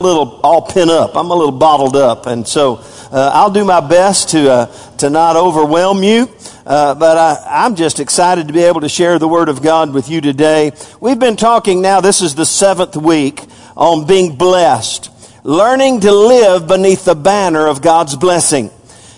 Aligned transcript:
a 0.00 0.04
little 0.04 0.40
all 0.42 0.60
pin 0.60 0.90
up. 0.90 1.14
I'm 1.14 1.30
a 1.30 1.34
little 1.36 1.52
bottled 1.52 1.94
up, 1.94 2.26
and 2.26 2.48
so 2.48 2.80
uh, 3.12 3.30
I'll 3.32 3.52
do 3.52 3.64
my 3.64 3.78
best 3.78 4.30
to 4.30 4.50
uh, 4.50 4.66
to 4.96 5.08
not 5.08 5.36
overwhelm 5.36 6.02
you. 6.02 6.28
Uh, 6.66 6.96
but 6.96 7.16
I, 7.16 7.64
I'm 7.64 7.76
just 7.76 8.00
excited 8.00 8.48
to 8.48 8.52
be 8.52 8.64
able 8.64 8.80
to 8.80 8.88
share 8.88 9.20
the 9.20 9.28
Word 9.28 9.48
of 9.48 9.62
God 9.62 9.94
with 9.94 10.08
you 10.08 10.20
today. 10.20 10.72
We've 11.00 11.20
been 11.20 11.36
talking 11.36 11.80
now. 11.80 12.00
This 12.00 12.22
is 12.22 12.34
the 12.34 12.44
seventh 12.44 12.96
week 12.96 13.40
on 13.76 14.04
being 14.04 14.34
blessed, 14.34 15.10
learning 15.44 16.00
to 16.00 16.10
live 16.10 16.66
beneath 16.66 17.04
the 17.04 17.14
banner 17.14 17.68
of 17.68 17.80
God's 17.80 18.16
blessing. 18.16 18.72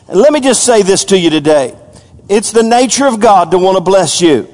And 0.08 0.20
let 0.20 0.30
me 0.30 0.40
just 0.40 0.62
say 0.62 0.82
this 0.82 1.06
to 1.06 1.18
you 1.18 1.30
today: 1.30 1.74
It's 2.28 2.52
the 2.52 2.62
nature 2.62 3.06
of 3.06 3.18
God 3.18 3.50
to 3.52 3.58
want 3.58 3.78
to 3.78 3.82
bless 3.82 4.20
you. 4.20 4.46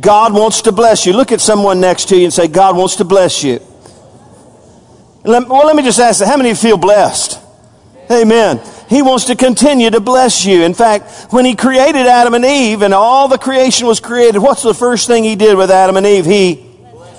God 0.00 0.34
wants 0.34 0.62
to 0.62 0.70
bless 0.70 1.04
you. 1.04 1.14
Look 1.14 1.32
at 1.32 1.40
someone 1.40 1.80
next 1.80 2.10
to 2.10 2.16
you 2.16 2.22
and 2.22 2.32
say, 2.32 2.46
God 2.46 2.76
wants 2.76 2.94
to 2.96 3.04
bless 3.04 3.42
you. 3.42 3.60
Well, 5.28 5.66
let 5.66 5.76
me 5.76 5.82
just 5.82 6.00
ask, 6.00 6.24
how 6.24 6.38
many 6.38 6.54
feel 6.54 6.78
blessed? 6.78 7.38
Amen. 8.10 8.62
He 8.88 9.02
wants 9.02 9.26
to 9.26 9.36
continue 9.36 9.90
to 9.90 10.00
bless 10.00 10.46
you. 10.46 10.62
In 10.62 10.72
fact, 10.72 11.30
when 11.30 11.44
he 11.44 11.54
created 11.54 12.06
Adam 12.06 12.32
and 12.32 12.46
Eve 12.46 12.80
and 12.80 12.94
all 12.94 13.28
the 13.28 13.36
creation 13.36 13.86
was 13.86 14.00
created, 14.00 14.38
what's 14.38 14.62
the 14.62 14.72
first 14.72 15.06
thing 15.06 15.24
he 15.24 15.36
did 15.36 15.58
with 15.58 15.70
Adam 15.70 15.98
and 15.98 16.06
Eve? 16.06 16.24
He, 16.24 16.66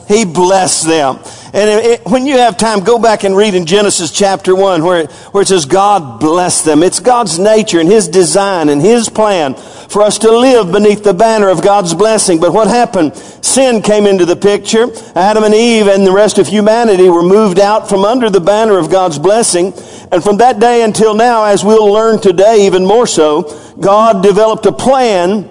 he 0.07 0.25
blessed 0.25 0.87
them. 0.87 1.19
And 1.51 1.67
it, 1.85 2.01
when 2.05 2.27
you 2.27 2.37
have 2.37 2.57
time, 2.57 2.81
go 2.81 2.99
back 2.99 3.23
and 3.23 3.35
read 3.35 3.55
in 3.55 3.65
Genesis 3.65 4.11
chapter 4.11 4.55
1 4.55 4.83
where 4.83 5.07
where 5.31 5.41
it 5.41 5.47
says 5.47 5.65
God 5.65 6.19
blessed 6.19 6.65
them. 6.65 6.83
It's 6.83 6.99
God's 6.99 7.39
nature 7.39 7.79
and 7.79 7.89
His 7.89 8.07
design 8.07 8.69
and 8.69 8.81
His 8.81 9.09
plan 9.09 9.55
for 9.55 10.03
us 10.03 10.19
to 10.19 10.31
live 10.31 10.71
beneath 10.71 11.03
the 11.03 11.13
banner 11.13 11.49
of 11.49 11.63
God's 11.63 11.95
blessing. 11.95 12.39
But 12.39 12.53
what 12.53 12.67
happened? 12.67 13.15
Sin 13.15 13.81
came 13.81 14.05
into 14.05 14.25
the 14.25 14.35
picture. 14.35 14.87
Adam 15.15 15.43
and 15.43 15.55
Eve 15.55 15.87
and 15.87 16.05
the 16.05 16.11
rest 16.11 16.37
of 16.37 16.47
humanity 16.47 17.09
were 17.09 17.23
moved 17.23 17.59
out 17.59 17.89
from 17.89 18.05
under 18.05 18.29
the 18.29 18.41
banner 18.41 18.77
of 18.77 18.91
God's 18.91 19.17
blessing. 19.17 19.73
And 20.11 20.23
from 20.23 20.37
that 20.37 20.59
day 20.59 20.83
until 20.83 21.15
now, 21.15 21.45
as 21.45 21.65
we'll 21.65 21.91
learn 21.91 22.21
today 22.21 22.67
even 22.67 22.85
more 22.85 23.07
so, 23.07 23.75
God 23.79 24.21
developed 24.21 24.67
a 24.67 24.71
plan 24.71 25.49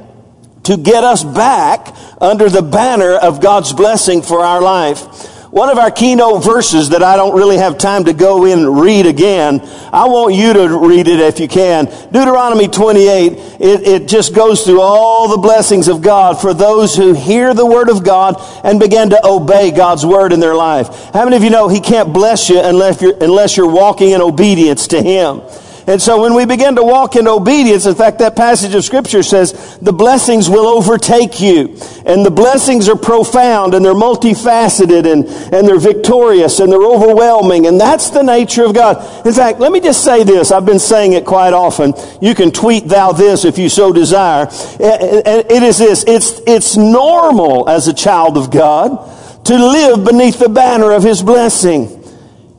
to 0.65 0.77
get 0.77 1.03
us 1.03 1.25
back 1.25 1.95
under 2.21 2.49
the 2.49 2.63
banner 2.63 3.15
of 3.15 3.41
God's 3.41 3.73
blessing 3.73 4.23
for 4.23 4.45
our 4.45 4.61
life. 4.61 5.35
One 5.51 5.71
of 5.71 5.79
our 5.79 5.91
keynote 5.91 6.45
verses 6.45 6.91
that 6.91 7.03
I 7.03 7.17
don't 7.17 7.35
really 7.35 7.57
have 7.57 7.79
time 7.79 8.05
to 8.05 8.13
go 8.13 8.45
in 8.45 8.59
and 8.59 8.81
read 8.81 9.07
again, 9.07 9.61
I 9.93 10.07
want 10.07 10.35
you 10.35 10.53
to 10.53 10.79
read 10.79 11.09
it 11.09 11.21
if 11.21 11.41
you 11.41 11.49
can. 11.49 11.87
Deuteronomy 12.13 12.69
28, 12.69 13.33
it, 13.33 13.41
it 13.61 14.09
just 14.09 14.35
goes 14.35 14.65
through 14.65 14.83
all 14.83 15.29
the 15.29 15.39
blessings 15.39 15.89
of 15.89 16.03
God 16.03 16.39
for 16.39 16.53
those 16.53 16.95
who 16.95 17.15
hear 17.15 17.55
the 17.55 17.65
word 17.65 17.89
of 17.89 18.05
God 18.05 18.37
and 18.63 18.79
begin 18.79 19.09
to 19.11 19.27
obey 19.27 19.71
God's 19.71 20.05
word 20.05 20.35
in 20.35 20.41
their 20.41 20.55
life. 20.55 20.89
How 21.15 21.25
many 21.25 21.37
of 21.37 21.43
you 21.43 21.51
know 21.51 21.69
He 21.69 21.81
can't 21.81 22.13
bless 22.13 22.51
you 22.51 22.61
unless 22.61 23.01
you're, 23.01 23.17
unless 23.19 23.57
you're 23.57 23.73
walking 23.73 24.11
in 24.11 24.21
obedience 24.21 24.89
to 24.89 25.03
Him? 25.03 25.41
And 25.89 26.03
so 26.03 26.21
when 26.21 26.35
we 26.35 26.45
begin 26.45 26.77
to 26.77 26.83
walk 26.83 27.17
in 27.17 27.27
obedience, 27.27 27.87
in 27.87 27.95
fact, 27.95 28.19
that 28.19 28.37
passage 28.37 28.75
of 28.75 28.85
scripture 28.85 29.23
says 29.23 29.79
the 29.79 29.93
blessings 29.93 30.47
will 30.51 30.67
overtake 30.67 31.41
you. 31.41 31.79
And 32.05 32.27
the 32.27 32.31
blessings 32.31 32.91
are 32.91 32.97
profound 32.97 33.73
and 33.73 33.83
they're 33.83 33.95
multifaceted 33.95 35.11
and, 35.11 35.25
and 35.25 35.67
they're 35.67 35.79
victorious 35.79 36.61
and 36.61 36.71
they're 36.71 36.85
overwhelming. 36.85 37.67
And 37.67 37.81
that's 37.81 38.11
the 38.11 38.21
nature 38.21 38.67
of 38.67 38.75
God. 38.75 38.99
In 39.27 39.33
fact, 39.33 39.61
let 39.61 39.73
me 39.73 39.81
just 39.81 40.05
say 40.05 40.25
this. 40.25 40.53
I've 40.53 40.67
been 40.67 40.79
saying 40.79 41.15
it 41.15 41.25
quite 41.25 41.55
often. 41.55 41.95
You 42.21 42.35
can 42.35 42.51
tweet 42.51 42.87
thou 42.87 43.13
this 43.13 43.47
if 43.47 43.57
you 43.57 43.71
so 43.71 43.91
desire. 43.91 44.47
Eh, 44.47 44.83
eh, 44.83 45.23
eh, 45.25 45.43
it 45.49 45.63
is 45.63 45.79
this. 45.79 46.05
It's, 46.07 46.43
it's 46.47 46.77
normal 46.77 47.67
as 47.67 47.89
a 47.89 47.95
child 47.95 48.37
of 48.37 48.51
God 48.51 49.47
to 49.47 49.55
live 49.55 50.05
beneath 50.05 50.39
the 50.39 50.51
banner 50.51 50.93
of 50.93 51.03
his 51.03 51.23
blessing. 51.23 52.05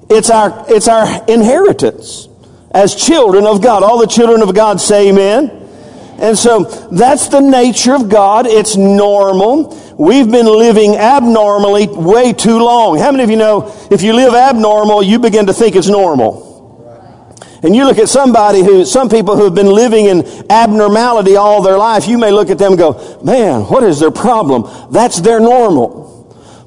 It's 0.09 0.31
our, 0.31 0.65
it's 0.67 0.87
our 0.87 1.05
inheritance 1.27 2.28
as 2.71 2.95
children 2.95 3.45
of 3.45 3.61
God. 3.61 3.83
All 3.83 3.99
the 3.99 4.07
children 4.07 4.41
of 4.41 4.53
God 4.53 4.79
say 4.79 5.09
amen. 5.09 5.55
And 6.19 6.37
so 6.37 6.63
that's 6.91 7.29
the 7.29 7.39
nature 7.39 7.95
of 7.95 8.09
God. 8.09 8.45
It's 8.45 8.75
normal. 8.75 9.77
We've 9.97 10.29
been 10.29 10.45
living 10.45 10.95
abnormally 10.97 11.87
way 11.87 12.33
too 12.33 12.57
long. 12.57 12.97
How 12.97 13.11
many 13.11 13.23
of 13.23 13.29
you 13.29 13.37
know 13.37 13.73
if 13.89 14.01
you 14.01 14.13
live 14.13 14.33
abnormal, 14.33 15.01
you 15.01 15.19
begin 15.19 15.45
to 15.45 15.53
think 15.53 15.75
it's 15.75 15.87
normal? 15.87 16.49
And 17.61 17.75
you 17.75 17.85
look 17.85 17.97
at 17.97 18.07
somebody 18.07 18.63
who, 18.63 18.85
some 18.85 19.09
people 19.09 19.35
who 19.35 19.43
have 19.43 19.55
been 19.55 19.71
living 19.71 20.05
in 20.05 20.25
abnormality 20.49 21.35
all 21.35 21.61
their 21.61 21.77
life, 21.77 22.07
you 22.07 22.17
may 22.17 22.31
look 22.31 22.49
at 22.49 22.57
them 22.57 22.73
and 22.73 22.79
go, 22.79 23.19
man, 23.21 23.63
what 23.63 23.83
is 23.83 23.99
their 23.99 24.11
problem? 24.11 24.63
That's 24.91 25.19
their 25.19 25.39
normal. 25.39 26.09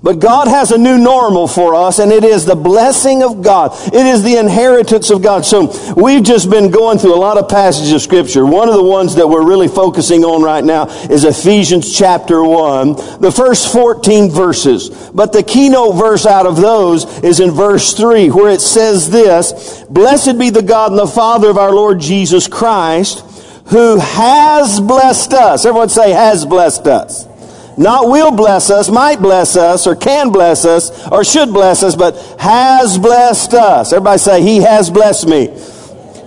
But 0.03 0.19
God 0.19 0.49
has 0.49 0.73
a 0.73 0.79
new 0.79 0.99
normal 0.99 1.47
for 1.47 1.77
us, 1.77 2.01
and 2.01 2.11
it 2.11 2.25
is 2.25 2.45
the 2.45 2.57
blessing 2.57 3.23
of 3.23 3.41
God. 3.41 3.73
It 3.87 4.05
is 4.05 4.25
the 4.25 4.37
inheritance 4.37 5.11
of 5.11 5.23
God. 5.23 5.45
So 5.45 5.95
we've 5.95 6.25
just 6.25 6.51
been 6.51 6.73
going 6.73 6.99
through 6.99 7.15
a 7.15 7.23
lot 7.23 7.39
of 7.39 7.49
passages 7.49 7.93
of 7.93 8.03
Scripture. 8.03 8.45
One 8.45 8.69
of 8.69 8.75
the 8.75 8.83
ones 8.83 9.15
that 9.15 9.29
we're 9.29 9.47
really 9.47 9.69
focusing 9.69 10.25
on 10.25 10.43
right 10.43 10.65
now 10.65 10.87
is 11.09 11.23
Ephesians 11.23 11.97
chapter 11.97 12.43
1, 12.43 13.21
the 13.21 13.31
first 13.31 13.73
14 13.73 14.29
verses. 14.29 14.89
But 15.15 15.33
the 15.33 15.45
keynote 15.45 15.95
verse 15.95 16.27
out 16.27 16.47
of 16.47 16.57
those 16.57 17.23
is 17.23 17.39
in 17.39 17.53
verse 17.53 17.95
3, 17.95 18.31
where 18.31 18.51
it 18.51 18.61
says 18.61 19.09
this 19.09 19.85
Blessed 19.89 20.37
be 20.37 20.51
the 20.51 20.63
God 20.63 20.91
and 20.91 20.99
the 20.99 21.07
Father 21.07 21.49
of 21.49 21.59
our 21.59 21.73
Lord 21.73 22.01
Jesus 22.01 22.49
Christ, 22.49 23.21
who 23.67 23.99
has 24.01 24.81
blessed 24.81 25.33
us. 25.33 25.65
Everyone 25.65 25.89
say, 25.89 26.11
has 26.11 26.45
blessed 26.45 26.89
us 26.89 27.32
not 27.77 28.09
will 28.09 28.31
bless 28.31 28.71
us, 28.71 28.91
might 28.91 29.21
bless 29.21 29.57
us, 29.57 29.87
or 29.87 29.97
can 29.97 30.31
bless 30.31 30.65
us, 30.65 31.07
or 31.09 31.25
should 31.25 31.53
bless 31.53 31.83
us, 31.83 31.97
but 31.97 32.17
has 32.39 32.99
blessed 32.99 33.55
us. 33.55 33.93
Everybody 33.93 34.19
say, 34.19 34.43
He 34.43 34.59
has 34.59 34.91
blessed 34.91 35.29
me. 35.29 35.49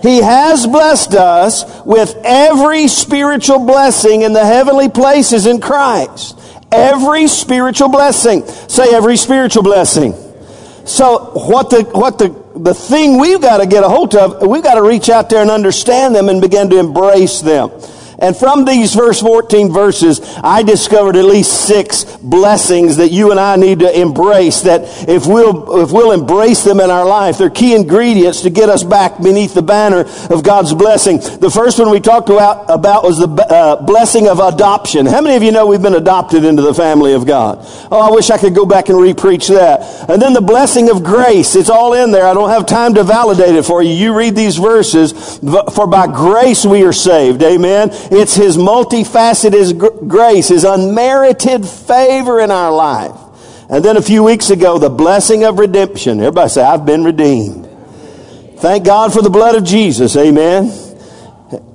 He 0.02 0.18
has 0.18 0.66
blessed 0.66 1.14
us 1.14 1.64
with 1.84 2.14
every 2.24 2.86
spiritual 2.88 3.60
blessing 3.66 4.22
in 4.22 4.32
the 4.32 4.44
heavenly 4.44 4.88
places 4.88 5.46
in 5.46 5.60
Christ. 5.60 6.38
Every 6.70 7.26
spiritual 7.26 7.88
blessing. 7.88 8.46
Say 8.46 8.94
every 8.94 9.16
spiritual 9.16 9.62
blessing. 9.62 10.12
So 10.84 11.30
what 11.48 11.70
the, 11.70 11.82
what 11.82 12.18
the, 12.18 12.28
the 12.54 12.74
thing 12.74 13.18
we've 13.18 13.40
got 13.40 13.58
to 13.58 13.66
get 13.66 13.82
a 13.82 13.88
hold 13.88 14.14
of, 14.14 14.46
we've 14.46 14.62
got 14.62 14.74
to 14.74 14.82
reach 14.82 15.08
out 15.08 15.28
there 15.28 15.42
and 15.42 15.50
understand 15.50 16.14
them 16.14 16.28
and 16.28 16.40
begin 16.40 16.70
to 16.70 16.78
embrace 16.78 17.40
them. 17.40 17.70
And 18.18 18.36
from 18.36 18.64
these 18.64 18.94
first 18.94 19.20
14 19.20 19.72
verses, 19.72 20.20
I 20.42 20.62
discovered 20.62 21.16
at 21.16 21.24
least 21.24 21.66
six 21.66 22.04
blessings 22.16 22.96
that 22.96 23.10
you 23.10 23.30
and 23.30 23.38
I 23.38 23.56
need 23.56 23.80
to 23.80 24.00
embrace 24.00 24.62
that 24.62 24.82
if 25.08 25.26
we'll, 25.26 25.82
if 25.82 25.92
we'll 25.92 26.12
embrace 26.12 26.64
them 26.64 26.80
in 26.80 26.90
our 26.90 27.04
life, 27.04 27.38
they're 27.38 27.50
key 27.50 27.74
ingredients 27.74 28.42
to 28.42 28.50
get 28.50 28.68
us 28.68 28.82
back 28.82 29.20
beneath 29.22 29.54
the 29.54 29.62
banner 29.62 30.06
of 30.30 30.42
God's 30.42 30.72
blessing. 30.72 31.18
The 31.18 31.50
first 31.50 31.78
one 31.78 31.90
we 31.90 32.00
talked 32.00 32.30
about, 32.30 32.70
about 32.70 33.02
was 33.02 33.18
the 33.18 33.28
uh, 33.28 33.82
blessing 33.82 34.28
of 34.28 34.40
adoption. 34.40 35.06
How 35.06 35.20
many 35.20 35.36
of 35.36 35.42
you 35.42 35.52
know 35.52 35.66
we've 35.66 35.82
been 35.82 35.94
adopted 35.94 36.44
into 36.44 36.62
the 36.62 36.74
family 36.74 37.12
of 37.12 37.26
God? 37.26 37.58
Oh, 37.90 38.00
I 38.00 38.10
wish 38.10 38.30
I 38.30 38.38
could 38.38 38.54
go 38.54 38.64
back 38.64 38.88
and 38.88 38.98
repreach 38.98 39.48
that. 39.48 40.10
And 40.10 40.20
then 40.20 40.32
the 40.32 40.40
blessing 40.40 40.90
of 40.90 41.04
grace. 41.04 41.54
It's 41.54 41.70
all 41.70 41.92
in 41.92 42.12
there. 42.12 42.26
I 42.26 42.34
don't 42.34 42.50
have 42.50 42.66
time 42.66 42.94
to 42.94 43.04
validate 43.04 43.54
it 43.54 43.64
for 43.64 43.82
you. 43.82 43.92
You 43.92 44.16
read 44.16 44.34
these 44.34 44.56
verses. 44.56 45.38
For 45.74 45.86
by 45.86 46.06
grace 46.06 46.64
we 46.64 46.84
are 46.84 46.92
saved. 46.92 47.42
Amen. 47.42 47.90
It's 48.10 48.34
His 48.34 48.56
multifaceted 48.56 50.08
grace, 50.08 50.48
His 50.48 50.64
unmerited 50.64 51.66
favor 51.66 52.40
in 52.40 52.50
our 52.50 52.72
life. 52.72 53.16
And 53.68 53.84
then 53.84 53.96
a 53.96 54.02
few 54.02 54.22
weeks 54.22 54.50
ago, 54.50 54.78
the 54.78 54.90
blessing 54.90 55.44
of 55.44 55.58
redemption. 55.58 56.20
Everybody 56.20 56.50
say, 56.50 56.62
I've 56.62 56.86
been 56.86 57.04
redeemed. 57.04 57.68
Thank 58.58 58.84
God 58.84 59.12
for 59.12 59.22
the 59.22 59.30
blood 59.30 59.56
of 59.56 59.64
Jesus. 59.64 60.16
Amen. 60.16 60.72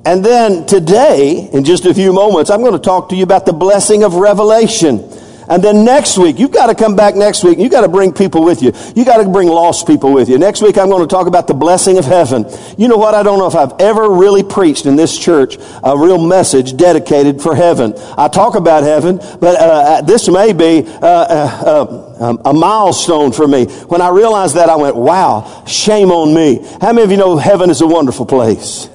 And 0.05 0.25
then 0.25 0.65
today, 0.65 1.49
in 1.53 1.63
just 1.63 1.85
a 1.85 1.93
few 1.93 2.11
moments, 2.11 2.49
I'm 2.49 2.61
going 2.61 2.73
to 2.73 2.79
talk 2.79 3.09
to 3.09 3.15
you 3.15 3.23
about 3.23 3.45
the 3.45 3.53
blessing 3.53 4.03
of 4.03 4.15
revelation. 4.15 5.07
And 5.51 5.61
then 5.61 5.83
next 5.83 6.17
week, 6.17 6.39
you've 6.39 6.53
got 6.53 6.67
to 6.67 6.75
come 6.75 6.95
back 6.95 7.13
next 7.13 7.43
week. 7.43 7.59
You've 7.59 7.73
got 7.73 7.81
to 7.81 7.89
bring 7.89 8.13
people 8.13 8.45
with 8.45 8.61
you. 8.61 8.71
You've 8.95 9.05
got 9.05 9.21
to 9.21 9.27
bring 9.27 9.49
lost 9.49 9.85
people 9.85 10.13
with 10.13 10.29
you. 10.29 10.37
Next 10.37 10.61
week, 10.61 10.77
I'm 10.77 10.87
going 10.87 11.05
to 11.05 11.13
talk 11.13 11.27
about 11.27 11.47
the 11.47 11.53
blessing 11.53 11.97
of 11.97 12.05
heaven. 12.05 12.45
You 12.77 12.87
know 12.87 12.95
what? 12.95 13.15
I 13.15 13.21
don't 13.21 13.37
know 13.37 13.47
if 13.47 13.55
I've 13.55 13.73
ever 13.81 14.09
really 14.09 14.43
preached 14.43 14.85
in 14.85 14.95
this 14.95 15.19
church 15.19 15.57
a 15.83 15.97
real 15.97 16.25
message 16.25 16.77
dedicated 16.77 17.41
for 17.41 17.53
heaven. 17.53 17.93
I 18.17 18.29
talk 18.29 18.55
about 18.55 18.83
heaven, 18.83 19.17
but 19.17 19.59
uh, 19.59 19.63
uh 19.63 20.01
this 20.03 20.29
may 20.29 20.53
be 20.53 20.87
uh, 20.87 21.05
uh, 21.05 22.13
uh, 22.21 22.37
a 22.45 22.53
milestone 22.53 23.33
for 23.33 23.45
me. 23.45 23.65
When 23.65 23.99
I 23.99 24.07
realized 24.07 24.55
that, 24.55 24.69
I 24.69 24.77
went, 24.77 24.95
wow, 24.95 25.65
shame 25.67 26.11
on 26.11 26.33
me. 26.33 26.65
How 26.79 26.93
many 26.93 27.03
of 27.03 27.11
you 27.11 27.17
know 27.17 27.35
heaven 27.35 27.69
is 27.69 27.81
a 27.81 27.87
wonderful 27.87 28.25
place? 28.25 28.89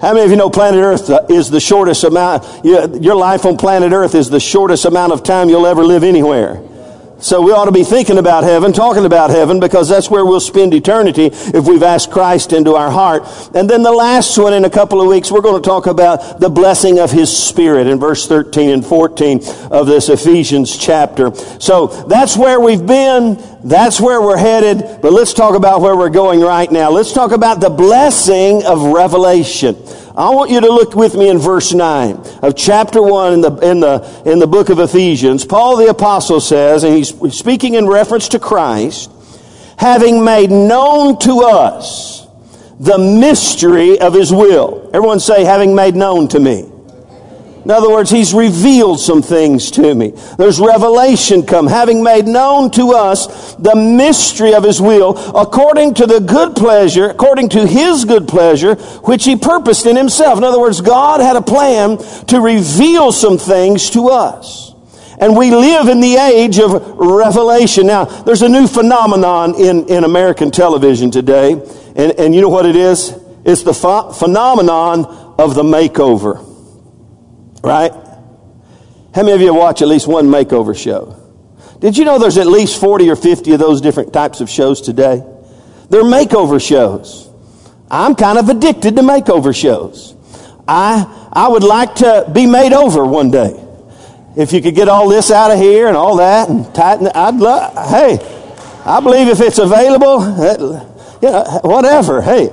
How 0.00 0.14
many 0.14 0.24
of 0.24 0.30
you 0.30 0.36
know 0.36 0.48
planet 0.48 0.80
Earth 0.80 1.10
uh, 1.10 1.26
is 1.28 1.50
the 1.50 1.60
shortest 1.60 2.04
amount, 2.04 2.64
your 2.64 3.16
life 3.16 3.44
on 3.44 3.58
planet 3.58 3.92
Earth 3.92 4.14
is 4.14 4.30
the 4.30 4.40
shortest 4.40 4.86
amount 4.86 5.12
of 5.12 5.22
time 5.22 5.50
you'll 5.50 5.66
ever 5.66 5.84
live 5.84 6.04
anywhere? 6.04 6.62
So 7.20 7.42
we 7.42 7.52
ought 7.52 7.66
to 7.66 7.72
be 7.72 7.84
thinking 7.84 8.16
about 8.16 8.44
heaven, 8.44 8.72
talking 8.72 9.04
about 9.04 9.28
heaven, 9.28 9.60
because 9.60 9.88
that's 9.88 10.10
where 10.10 10.24
we'll 10.24 10.40
spend 10.40 10.72
eternity 10.72 11.26
if 11.26 11.66
we've 11.66 11.82
asked 11.82 12.10
Christ 12.10 12.54
into 12.54 12.76
our 12.76 12.90
heart. 12.90 13.24
And 13.54 13.68
then 13.68 13.82
the 13.82 13.92
last 13.92 14.38
one 14.38 14.54
in 14.54 14.64
a 14.64 14.70
couple 14.70 15.02
of 15.02 15.08
weeks, 15.08 15.30
we're 15.30 15.42
going 15.42 15.62
to 15.62 15.66
talk 15.66 15.86
about 15.86 16.40
the 16.40 16.48
blessing 16.48 16.98
of 16.98 17.10
His 17.10 17.36
Spirit 17.36 17.86
in 17.86 17.98
verse 17.98 18.26
13 18.26 18.70
and 18.70 18.86
14 18.86 19.42
of 19.70 19.86
this 19.86 20.08
Ephesians 20.08 20.78
chapter. 20.78 21.34
So 21.60 21.88
that's 22.04 22.38
where 22.38 22.58
we've 22.58 22.84
been. 22.84 23.38
That's 23.62 24.00
where 24.00 24.22
we're 24.22 24.38
headed, 24.38 25.02
but 25.02 25.12
let's 25.12 25.34
talk 25.34 25.54
about 25.54 25.82
where 25.82 25.94
we're 25.94 26.08
going 26.08 26.40
right 26.40 26.70
now. 26.72 26.90
Let's 26.90 27.12
talk 27.12 27.32
about 27.32 27.60
the 27.60 27.68
blessing 27.68 28.64
of 28.64 28.82
revelation. 28.82 29.76
I 30.20 30.28
want 30.34 30.50
you 30.50 30.60
to 30.60 30.68
look 30.68 30.94
with 30.94 31.14
me 31.14 31.30
in 31.30 31.38
verse 31.38 31.72
9 31.72 32.14
of 32.42 32.54
chapter 32.54 33.00
1 33.00 33.32
in 33.32 33.40
the, 33.40 33.56
in 33.60 33.80
the, 33.80 34.22
in 34.26 34.38
the 34.38 34.46
book 34.46 34.68
of 34.68 34.78
Ephesians. 34.78 35.46
Paul 35.46 35.78
the 35.78 35.86
apostle 35.86 36.40
says, 36.40 36.84
and 36.84 36.94
he's 36.94 37.14
speaking 37.34 37.72
in 37.72 37.86
reference 37.86 38.28
to 38.28 38.38
Christ, 38.38 39.10
having 39.78 40.22
made 40.22 40.50
known 40.50 41.18
to 41.20 41.44
us 41.44 42.28
the 42.78 42.98
mystery 42.98 43.98
of 43.98 44.12
his 44.12 44.30
will. 44.30 44.90
Everyone 44.92 45.20
say, 45.20 45.42
having 45.42 45.74
made 45.74 45.96
known 45.96 46.28
to 46.28 46.38
me. 46.38 46.69
In 47.64 47.70
other 47.70 47.90
words, 47.90 48.10
He's 48.10 48.32
revealed 48.32 49.00
some 49.00 49.20
things 49.20 49.70
to 49.72 49.94
me. 49.94 50.12
There's 50.38 50.58
revelation 50.58 51.44
come, 51.44 51.66
having 51.66 52.02
made 52.02 52.26
known 52.26 52.70
to 52.72 52.92
us 52.92 53.54
the 53.56 53.74
mystery 53.74 54.54
of 54.54 54.64
His 54.64 54.80
will, 54.80 55.10
according 55.36 55.94
to 55.94 56.06
the 56.06 56.20
good 56.20 56.56
pleasure, 56.56 57.10
according 57.10 57.50
to 57.50 57.66
His 57.66 58.04
good 58.04 58.26
pleasure, 58.26 58.76
which 59.04 59.24
He 59.24 59.36
purposed 59.36 59.86
in 59.86 59.96
Himself. 59.96 60.38
In 60.38 60.44
other 60.44 60.60
words, 60.60 60.80
God 60.80 61.20
had 61.20 61.36
a 61.36 61.42
plan 61.42 61.98
to 62.28 62.40
reveal 62.40 63.12
some 63.12 63.36
things 63.36 63.90
to 63.90 64.08
us. 64.08 64.72
And 65.18 65.36
we 65.36 65.50
live 65.50 65.88
in 65.88 66.00
the 66.00 66.16
age 66.16 66.58
of 66.58 66.72
revelation. 66.96 67.86
Now, 67.86 68.06
there's 68.06 68.40
a 68.40 68.48
new 68.48 68.66
phenomenon 68.66 69.54
in, 69.54 69.86
in 69.88 70.04
American 70.04 70.50
television 70.50 71.10
today, 71.10 71.52
and, 71.94 72.12
and 72.18 72.34
you 72.34 72.40
know 72.40 72.48
what 72.48 72.64
it 72.64 72.74
is? 72.74 73.14
It's 73.44 73.62
the 73.62 73.74
ph- 73.74 74.16
phenomenon 74.18 75.04
of 75.38 75.54
the 75.54 75.62
makeover. 75.62 76.49
Right? 77.62 77.92
How 79.14 79.22
many 79.22 79.32
of 79.32 79.40
you 79.40 79.52
watch 79.54 79.82
at 79.82 79.88
least 79.88 80.06
one 80.06 80.26
makeover 80.26 80.76
show? 80.76 81.16
Did 81.80 81.96
you 81.96 82.04
know 82.04 82.18
there's 82.18 82.38
at 82.38 82.46
least 82.46 82.80
40 82.80 83.10
or 83.10 83.16
50 83.16 83.52
of 83.52 83.58
those 83.58 83.80
different 83.80 84.12
types 84.12 84.40
of 84.40 84.48
shows 84.48 84.80
today? 84.80 85.24
They're 85.88 86.04
makeover 86.04 86.64
shows. 86.64 87.28
I'm 87.90 88.14
kind 88.14 88.38
of 88.38 88.48
addicted 88.48 88.96
to 88.96 89.02
makeover 89.02 89.54
shows. 89.54 90.14
I, 90.68 91.28
I 91.32 91.48
would 91.48 91.64
like 91.64 91.96
to 91.96 92.30
be 92.32 92.46
made 92.46 92.72
over 92.72 93.04
one 93.04 93.30
day. 93.30 93.56
If 94.36 94.52
you 94.52 94.62
could 94.62 94.76
get 94.76 94.88
all 94.88 95.08
this 95.08 95.30
out 95.30 95.50
of 95.50 95.58
here 95.58 95.88
and 95.88 95.96
all 95.96 96.16
that 96.18 96.48
and 96.48 96.72
tighten 96.72 97.08
it, 97.08 97.16
I'd 97.16 97.34
love, 97.34 97.72
hey, 97.90 98.18
I 98.84 99.00
believe 99.00 99.26
if 99.28 99.40
it's 99.40 99.58
available, 99.58 100.20
you 101.20 101.30
know, 101.30 101.60
whatever, 101.64 102.22
hey, 102.22 102.50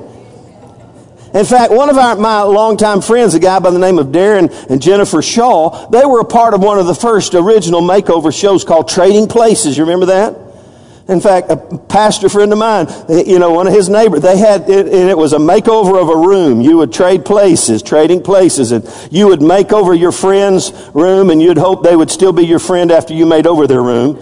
in 1.38 1.45
fact, 1.45 1.72
one 1.72 1.89
of 1.89 1.98
our, 1.98 2.16
my 2.16 2.42
longtime 2.42 3.01
friends, 3.01 3.36
a 3.36 3.39
guy 3.39 3.60
by 3.60 3.69
the 3.69 3.78
name 3.78 4.00
of 4.00 4.07
Darren 4.07 4.51
and 4.72 4.81
Jennifer 4.81 5.22
Shaw, 5.22 5.88
they 5.89 6.04
were 6.04 6.19
a 6.19 6.25
part 6.25 6.56
of 6.56 6.62
one 6.62 6.80
of 6.80 6.88
the 6.88 6.95
first 6.95 7.36
original 7.36 7.81
makeover 7.81 8.38
shows 8.38 8.63
called 8.63 8.89
Trading 8.89 9.28
Places. 9.28 9.78
You 9.78 9.84
remember 9.84 10.07
that? 10.07 10.36
In 11.07 11.22
fact, 11.22 11.51
a 11.51 11.56
pastor 11.56 12.28
friend 12.28 12.51
of 12.51 12.57
mine, 12.57 12.88
eh, 13.07 13.24
you 13.28 13.39
know, 13.39 13.51
one 13.51 13.68
of 13.68 13.74
his 13.74 13.88
neighbors, 13.88 14.22
they 14.22 14.38
had, 14.38 14.62
and 14.63 15.10
it 15.10 15.18
was 15.18 15.31
a 15.31 15.38
makeover 15.38 16.01
of 16.01 16.10
a 16.10 16.18
room. 16.18 16.60
You 16.60 16.78
would 16.78 16.92
trade 16.92 17.24
places, 17.24 17.83
trading 17.83 18.24
places, 18.24 18.72
and 18.72 18.83
you 19.12 19.28
would 19.28 19.42
make 19.42 19.72
over 19.72 19.94
your 19.94 20.12
friend's 20.12 20.74
room, 20.94 21.30
and 21.30 21.42
you'd 21.42 21.57
hope 21.57 21.83
they 21.83 21.95
would 21.95 22.10
still 22.12 22.33
be 22.33 22.45
your 22.45 22.60
friend 22.60 22.92
after 22.92 23.13
you 23.13 23.25
made 23.25 23.45
over 23.45 23.68
their 23.68 23.81
room. 23.81 24.19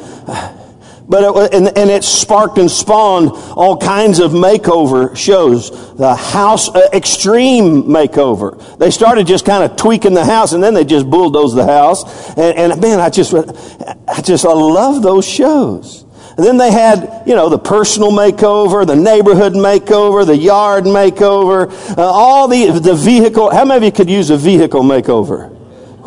But 1.08 1.24
it, 1.24 1.54
and, 1.54 1.78
and 1.78 1.90
it 1.90 2.04
sparked 2.04 2.58
and 2.58 2.70
spawned 2.70 3.30
all 3.32 3.78
kinds 3.78 4.20
of 4.20 4.32
makeover 4.32 5.16
shows. 5.16 5.96
The 5.96 6.16
house, 6.16 6.68
uh, 6.70 6.90
extreme 6.94 7.84
makeover. 7.84 8.78
They 8.78 8.90
started 8.90 9.28
just 9.28 9.46
kind 9.46 9.64
of 9.64 9.78
tweaking 9.78 10.16
the 10.16 10.26
house 10.26 10.54
and 10.54 10.64
then 10.64 10.74
they 10.74 10.84
just 10.84 11.10
bulldozed 11.10 11.56
the 11.56 11.66
house. 11.66 12.36
And, 12.36 12.58
and 12.58 12.82
man, 12.82 13.00
I 13.00 13.10
just, 13.10 13.34
I 13.34 14.22
just, 14.22 14.46
I 14.46 14.54
love 14.54 15.04
those 15.04 15.28
shows. 15.28 16.06
And 16.38 16.46
then 16.46 16.58
they 16.58 16.72
had, 16.72 17.24
you 17.26 17.36
know, 17.36 17.50
the 17.50 17.60
personal 17.60 18.12
makeover, 18.12 18.86
the 18.86 18.96
neighborhood 18.96 19.54
makeover, 19.54 20.26
the 20.26 20.36
yard 20.36 20.84
makeover, 20.84 21.72
uh, 21.98 22.02
all 22.02 22.48
the, 22.48 22.72
the 22.80 22.96
vehicle. 22.96 23.52
How 23.52 23.64
many 23.64 23.78
of 23.78 23.84
you 23.84 23.92
could 23.92 24.10
use 24.10 24.32
a 24.32 24.38
vehicle 24.38 24.82
makeover? 24.82 25.52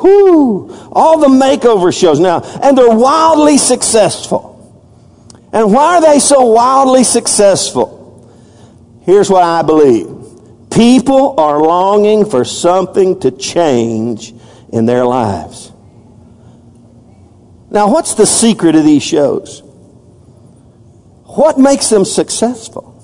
Whoo! 0.02 0.70
All 0.92 1.18
the 1.18 1.28
makeover 1.28 1.98
shows 1.98 2.20
now, 2.20 2.40
and 2.62 2.76
they're 2.76 2.94
wildly 2.94 3.56
successful. 3.56 4.57
And 5.52 5.72
why 5.72 5.96
are 5.96 6.00
they 6.00 6.18
so 6.18 6.46
wildly 6.46 7.04
successful? 7.04 7.98
Here's 9.02 9.30
what 9.30 9.42
I 9.42 9.62
believe 9.62 10.06
people 10.70 11.34
are 11.40 11.60
longing 11.60 12.28
for 12.28 12.44
something 12.44 13.18
to 13.20 13.30
change 13.30 14.34
in 14.70 14.86
their 14.86 15.04
lives. 15.04 15.72
Now, 17.70 17.90
what's 17.90 18.14
the 18.14 18.26
secret 18.26 18.74
of 18.76 18.84
these 18.84 19.02
shows? 19.02 19.62
What 21.24 21.58
makes 21.58 21.88
them 21.88 22.04
successful? 22.04 22.94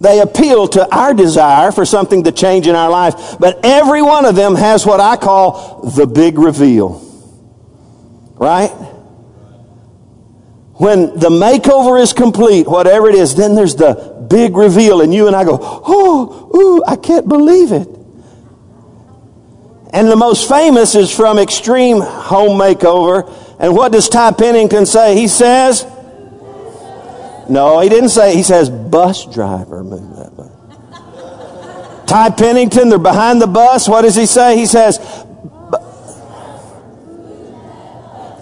They 0.00 0.20
appeal 0.20 0.68
to 0.68 0.94
our 0.94 1.12
desire 1.12 1.72
for 1.72 1.84
something 1.84 2.24
to 2.24 2.32
change 2.32 2.68
in 2.68 2.76
our 2.76 2.88
life, 2.88 3.36
but 3.40 3.64
every 3.64 4.00
one 4.00 4.24
of 4.24 4.36
them 4.36 4.54
has 4.54 4.86
what 4.86 5.00
I 5.00 5.16
call 5.16 5.82
the 5.82 6.06
big 6.06 6.38
reveal. 6.38 7.04
Right? 8.34 8.70
When 10.78 11.18
the 11.18 11.28
makeover 11.28 12.00
is 12.00 12.12
complete, 12.12 12.68
whatever 12.68 13.08
it 13.08 13.16
is, 13.16 13.34
then 13.34 13.56
there's 13.56 13.74
the 13.74 14.26
big 14.30 14.56
reveal, 14.56 15.00
and 15.00 15.12
you 15.12 15.26
and 15.26 15.34
I 15.34 15.42
go, 15.42 15.58
oh, 15.60 16.50
ooh, 16.54 16.84
I 16.86 16.94
can't 16.94 17.28
believe 17.28 17.72
it. 17.72 17.88
And 19.92 20.08
the 20.08 20.16
most 20.16 20.48
famous 20.48 20.94
is 20.94 21.14
from 21.14 21.38
Extreme 21.38 22.00
Home 22.00 22.60
Makeover. 22.60 23.28
And 23.58 23.74
what 23.74 23.90
does 23.90 24.08
Ty 24.08 24.32
Pennington 24.32 24.86
say? 24.86 25.16
He 25.16 25.26
says, 25.26 25.84
no, 27.48 27.80
he 27.80 27.88
didn't 27.88 28.10
say, 28.10 28.36
he 28.36 28.44
says, 28.44 28.70
bus 28.70 29.26
driver 29.26 29.82
move 29.82 30.16
that 30.16 30.32
way. 30.34 30.46
Ty 32.06 32.30
Pennington, 32.30 32.88
they're 32.88 32.98
behind 32.98 33.42
the 33.42 33.48
bus. 33.48 33.88
What 33.88 34.02
does 34.02 34.14
he 34.14 34.26
say? 34.26 34.56
He 34.56 34.66
says, 34.66 34.98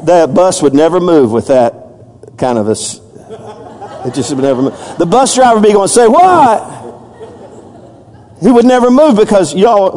that 0.05 0.35
bus 0.35 0.61
would 0.61 0.75
never 0.75 1.00
move 1.00 1.33
with 1.33 1.47
that 1.47 1.86
kind 2.37 2.59
of 2.59 2.69
a. 2.69 2.77
It 4.06 4.15
just 4.15 4.33
would 4.35 4.43
never 4.43 4.62
move. 4.62 4.99
The 4.99 5.06
bus 5.06 5.35
driver 5.35 5.56
would 5.56 5.67
be 5.67 5.73
going 5.73 5.88
to 5.88 5.93
say, 5.93 6.06
What? 6.06 6.77
He 8.41 8.50
would 8.50 8.67
never 8.67 8.91
move 8.91 9.17
because 9.17 9.55
y'all. 9.55 9.97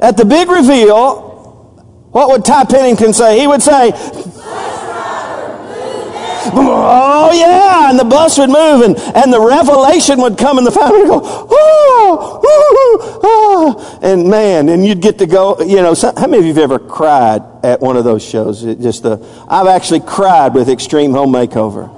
At 0.00 0.16
the 0.16 0.24
big 0.24 0.48
reveal, 0.48 1.30
what 2.10 2.30
would 2.30 2.44
Ty 2.44 2.64
Pennington 2.64 3.12
say? 3.12 3.38
He 3.38 3.46
would 3.46 3.62
say, 3.62 3.92
Oh 6.42 7.30
yeah, 7.34 7.90
and 7.90 7.98
the 7.98 8.04
bus 8.04 8.38
would 8.38 8.48
move, 8.48 8.82
and, 8.82 8.96
and 9.16 9.32
the 9.32 9.40
revelation 9.40 10.20
would 10.22 10.38
come, 10.38 10.58
and 10.58 10.66
the 10.66 10.70
family 10.70 11.00
would 11.00 11.08
go, 11.08 11.20
oh, 11.22 11.48
oh, 11.50 12.40
oh, 12.44 13.20
oh, 13.22 13.98
and 14.02 14.28
man, 14.28 14.68
and 14.68 14.84
you'd 14.84 15.02
get 15.02 15.18
to 15.18 15.26
go. 15.26 15.60
You 15.60 15.76
know, 15.76 15.94
how 15.94 16.26
many 16.26 16.38
of 16.38 16.44
you've 16.46 16.58
ever 16.58 16.78
cried 16.78 17.42
at 17.62 17.80
one 17.80 17.96
of 17.96 18.04
those 18.04 18.24
shows? 18.24 18.64
It 18.64 18.80
just 18.80 19.02
the 19.02 19.24
I've 19.48 19.66
actually 19.66 20.00
cried 20.00 20.54
with 20.54 20.68
Extreme 20.68 21.12
Home 21.12 21.32
Makeover. 21.32 21.96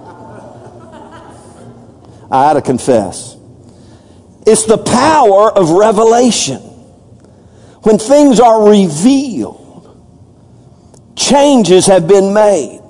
I 2.31 2.49
had 2.49 2.55
to 2.55 2.63
confess. 2.63 3.37
It's 4.47 4.65
the 4.65 4.79
power 4.79 5.53
of 5.53 5.71
revelation. 5.71 6.61
When 7.83 7.99
things 7.99 8.41
are 8.41 8.69
revealed, 8.69 9.61
changes 11.15 11.87
have 11.87 12.09
been 12.09 12.33
made. 12.33 12.82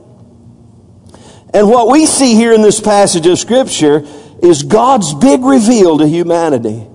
And 1.54 1.68
what 1.68 1.88
we 1.88 2.06
see 2.06 2.34
here 2.34 2.52
in 2.52 2.62
this 2.62 2.80
passage 2.80 3.26
of 3.26 3.38
Scripture 3.38 4.06
is 4.42 4.62
God's 4.62 5.14
big 5.14 5.44
reveal 5.44 5.98
to 5.98 6.06
humanity. 6.06 6.86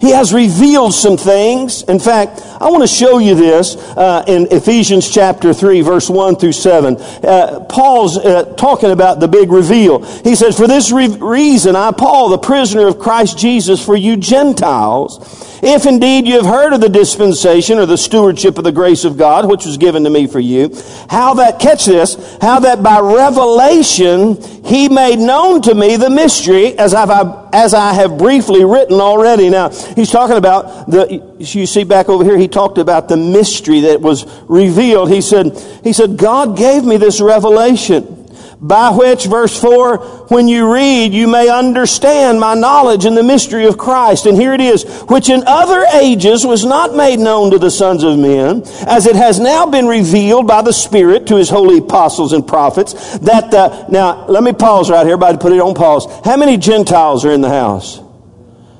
He 0.00 0.10
has 0.12 0.32
revealed 0.32 0.94
some 0.94 1.16
things. 1.16 1.82
In 1.82 1.98
fact, 1.98 2.40
I 2.60 2.70
want 2.70 2.82
to 2.82 2.88
show 2.88 3.18
you 3.18 3.34
this 3.34 3.74
uh, 3.74 4.24
in 4.28 4.46
Ephesians 4.52 5.10
chapter 5.10 5.52
3, 5.52 5.80
verse 5.80 6.08
1 6.08 6.36
through 6.36 6.52
7. 6.52 6.96
Uh, 6.96 7.66
Paul's 7.68 8.16
uh, 8.16 8.54
talking 8.54 8.92
about 8.92 9.18
the 9.18 9.26
big 9.26 9.50
reveal. 9.50 10.04
He 10.22 10.36
says, 10.36 10.56
For 10.56 10.68
this 10.68 10.92
re- 10.92 11.08
reason, 11.08 11.74
I, 11.74 11.90
Paul, 11.90 12.28
the 12.28 12.38
prisoner 12.38 12.86
of 12.86 13.00
Christ 13.00 13.38
Jesus, 13.38 13.84
for 13.84 13.96
you 13.96 14.16
Gentiles, 14.16 15.18
if 15.62 15.86
indeed 15.86 16.26
you 16.26 16.34
have 16.34 16.46
heard 16.46 16.72
of 16.72 16.80
the 16.80 16.88
dispensation 16.88 17.78
or 17.78 17.86
the 17.86 17.98
stewardship 17.98 18.58
of 18.58 18.64
the 18.64 18.72
grace 18.72 19.04
of 19.04 19.16
God, 19.16 19.48
which 19.48 19.66
was 19.66 19.76
given 19.76 20.04
to 20.04 20.10
me 20.10 20.26
for 20.26 20.40
you, 20.40 20.74
how 21.08 21.34
that, 21.34 21.58
catch 21.58 21.86
this, 21.86 22.36
how 22.40 22.60
that 22.60 22.82
by 22.82 23.00
revelation 23.00 24.40
he 24.64 24.88
made 24.88 25.18
known 25.18 25.62
to 25.62 25.74
me 25.74 25.96
the 25.96 26.10
mystery, 26.10 26.78
as 26.78 26.94
I've, 26.94 27.54
as 27.54 27.74
I 27.74 27.92
have 27.94 28.18
briefly 28.18 28.64
written 28.64 29.00
already. 29.00 29.48
Now, 29.48 29.70
he's 29.70 30.10
talking 30.10 30.36
about 30.36 30.90
the, 30.90 31.22
you 31.38 31.66
see 31.66 31.84
back 31.84 32.08
over 32.08 32.22
here, 32.24 32.38
he 32.38 32.48
talked 32.48 32.78
about 32.78 33.08
the 33.08 33.16
mystery 33.16 33.80
that 33.80 34.00
was 34.00 34.26
revealed. 34.42 35.10
He 35.10 35.20
said, 35.20 35.58
he 35.82 35.92
said, 35.92 36.16
God 36.16 36.56
gave 36.56 36.84
me 36.84 36.96
this 36.96 37.20
revelation 37.20 38.27
by 38.60 38.90
which, 38.90 39.26
verse 39.26 39.58
4, 39.60 40.26
when 40.28 40.48
you 40.48 40.72
read, 40.72 41.12
you 41.12 41.28
may 41.28 41.48
understand 41.48 42.40
my 42.40 42.54
knowledge 42.54 43.04
in 43.04 43.14
the 43.14 43.22
mystery 43.22 43.66
of 43.66 43.78
Christ. 43.78 44.26
And 44.26 44.36
here 44.36 44.52
it 44.52 44.60
is, 44.60 44.84
which 45.02 45.28
in 45.28 45.44
other 45.46 45.84
ages 45.94 46.44
was 46.44 46.64
not 46.64 46.94
made 46.94 47.20
known 47.20 47.52
to 47.52 47.58
the 47.58 47.70
sons 47.70 48.02
of 48.02 48.18
men, 48.18 48.62
as 48.86 49.06
it 49.06 49.14
has 49.14 49.38
now 49.38 49.66
been 49.66 49.86
revealed 49.86 50.48
by 50.48 50.62
the 50.62 50.72
Spirit 50.72 51.28
to 51.28 51.36
his 51.36 51.48
holy 51.48 51.78
apostles 51.78 52.32
and 52.32 52.46
prophets, 52.46 53.18
that 53.18 53.50
the, 53.52 53.86
now, 53.88 54.26
let 54.26 54.42
me 54.42 54.52
pause 54.52 54.90
right 54.90 55.06
here, 55.06 55.14
everybody 55.14 55.38
put 55.38 55.52
it 55.52 55.60
on 55.60 55.74
pause. 55.74 56.06
How 56.24 56.36
many 56.36 56.56
Gentiles 56.56 57.24
are 57.24 57.32
in 57.32 57.40
the 57.40 57.48
house? 57.48 58.00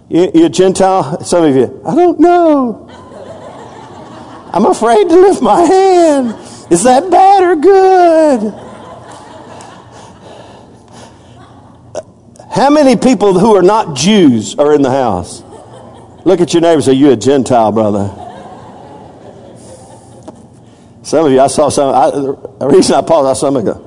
You, 0.09 0.31
you 0.35 0.49
Gentile? 0.49 1.23
Some 1.23 1.45
of 1.45 1.55
you, 1.55 1.81
I 1.87 1.95
don't 1.95 2.19
know. 2.19 2.87
I'm 4.53 4.67
afraid 4.67 5.09
to 5.09 5.15
lift 5.15 5.41
my 5.41 5.61
hand. 5.61 6.31
Is 6.73 6.83
that 6.83 7.11
bad 7.11 7.45
or 7.45 7.57
good? 7.57 8.68
How 12.51 12.71
many 12.71 12.97
people 12.97 13.39
who 13.39 13.55
are 13.57 13.63
not 13.63 13.95
Jews 13.97 14.55
are 14.57 14.75
in 14.75 14.83
the 14.83 14.91
house? 14.91 15.43
Look 16.25 16.41
at 16.41 16.53
your 16.53 16.63
neighbor 16.63 16.81
say, 16.83 16.95
You 16.95 17.11
a 17.11 17.17
Gentile, 17.17 17.73
brother. 17.73 18.09
Some 21.03 21.27
of 21.27 21.33
you, 21.33 21.41
I 21.41 21.47
saw 21.47 21.69
some, 21.69 21.95
I, 21.95 22.11
the 22.11 22.69
reason 22.69 22.97
I 22.97 23.03
paused, 23.03 23.29
I 23.29 23.33
saw 23.33 23.53
some 23.53 23.65
go, 23.65 23.85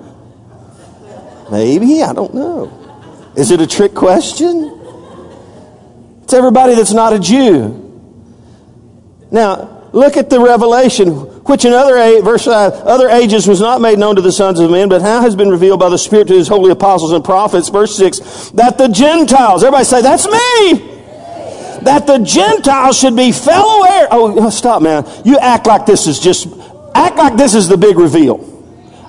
Maybe, 1.51 2.01
I 2.01 2.13
don't 2.13 2.33
know. 2.33 3.31
Is 3.35 3.51
it 3.51 3.61
a 3.61 3.67
trick 3.67 3.93
question? 3.93 4.79
It's 6.23 6.33
everybody 6.33 6.75
that's 6.75 6.93
not 6.93 7.13
a 7.13 7.19
Jew. 7.19 7.77
Now, 9.31 9.89
look 9.91 10.17
at 10.17 10.29
the 10.29 10.39
revelation 10.39 11.30
which 11.45 11.65
in 11.65 11.73
other 11.73 12.21
verse 12.21 12.45
five, 12.45 12.73
other 12.73 13.09
ages 13.09 13.47
was 13.47 13.59
not 13.59 13.81
made 13.81 13.97
known 13.97 14.15
to 14.15 14.21
the 14.21 14.31
sons 14.31 14.59
of 14.59 14.69
men, 14.71 14.89
but 14.89 15.01
how 15.01 15.21
has 15.21 15.35
been 15.35 15.49
revealed 15.49 15.79
by 15.79 15.89
the 15.89 15.97
Spirit 15.97 16.27
to 16.27 16.33
his 16.33 16.47
holy 16.47 16.71
apostles 16.71 17.11
and 17.11 17.23
prophets. 17.23 17.69
Verse 17.69 17.95
six, 17.95 18.49
that 18.51 18.77
the 18.77 18.87
Gentiles, 18.87 19.63
everybody 19.63 19.85
say, 19.85 20.01
that's 20.01 20.25
me! 20.25 20.87
That 21.83 22.05
the 22.05 22.19
Gentiles 22.19 22.99
should 22.99 23.15
be 23.15 23.31
fellow 23.31 23.83
heirs. 23.83 24.07
Oh, 24.11 24.45
oh, 24.45 24.49
stop, 24.51 24.83
man. 24.83 25.03
You 25.25 25.39
act 25.39 25.65
like 25.65 25.87
this 25.87 26.05
is 26.05 26.19
just, 26.19 26.47
act 26.93 27.17
like 27.17 27.37
this 27.37 27.55
is 27.55 27.67
the 27.67 27.77
big 27.77 27.97
reveal. 27.97 28.47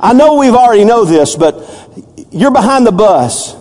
I 0.00 0.14
know 0.14 0.36
we've 0.36 0.54
already 0.54 0.84
know 0.84 1.04
this, 1.04 1.36
but 1.36 1.62
you're 2.30 2.50
behind 2.50 2.86
the 2.86 2.92
bus. 2.92 3.54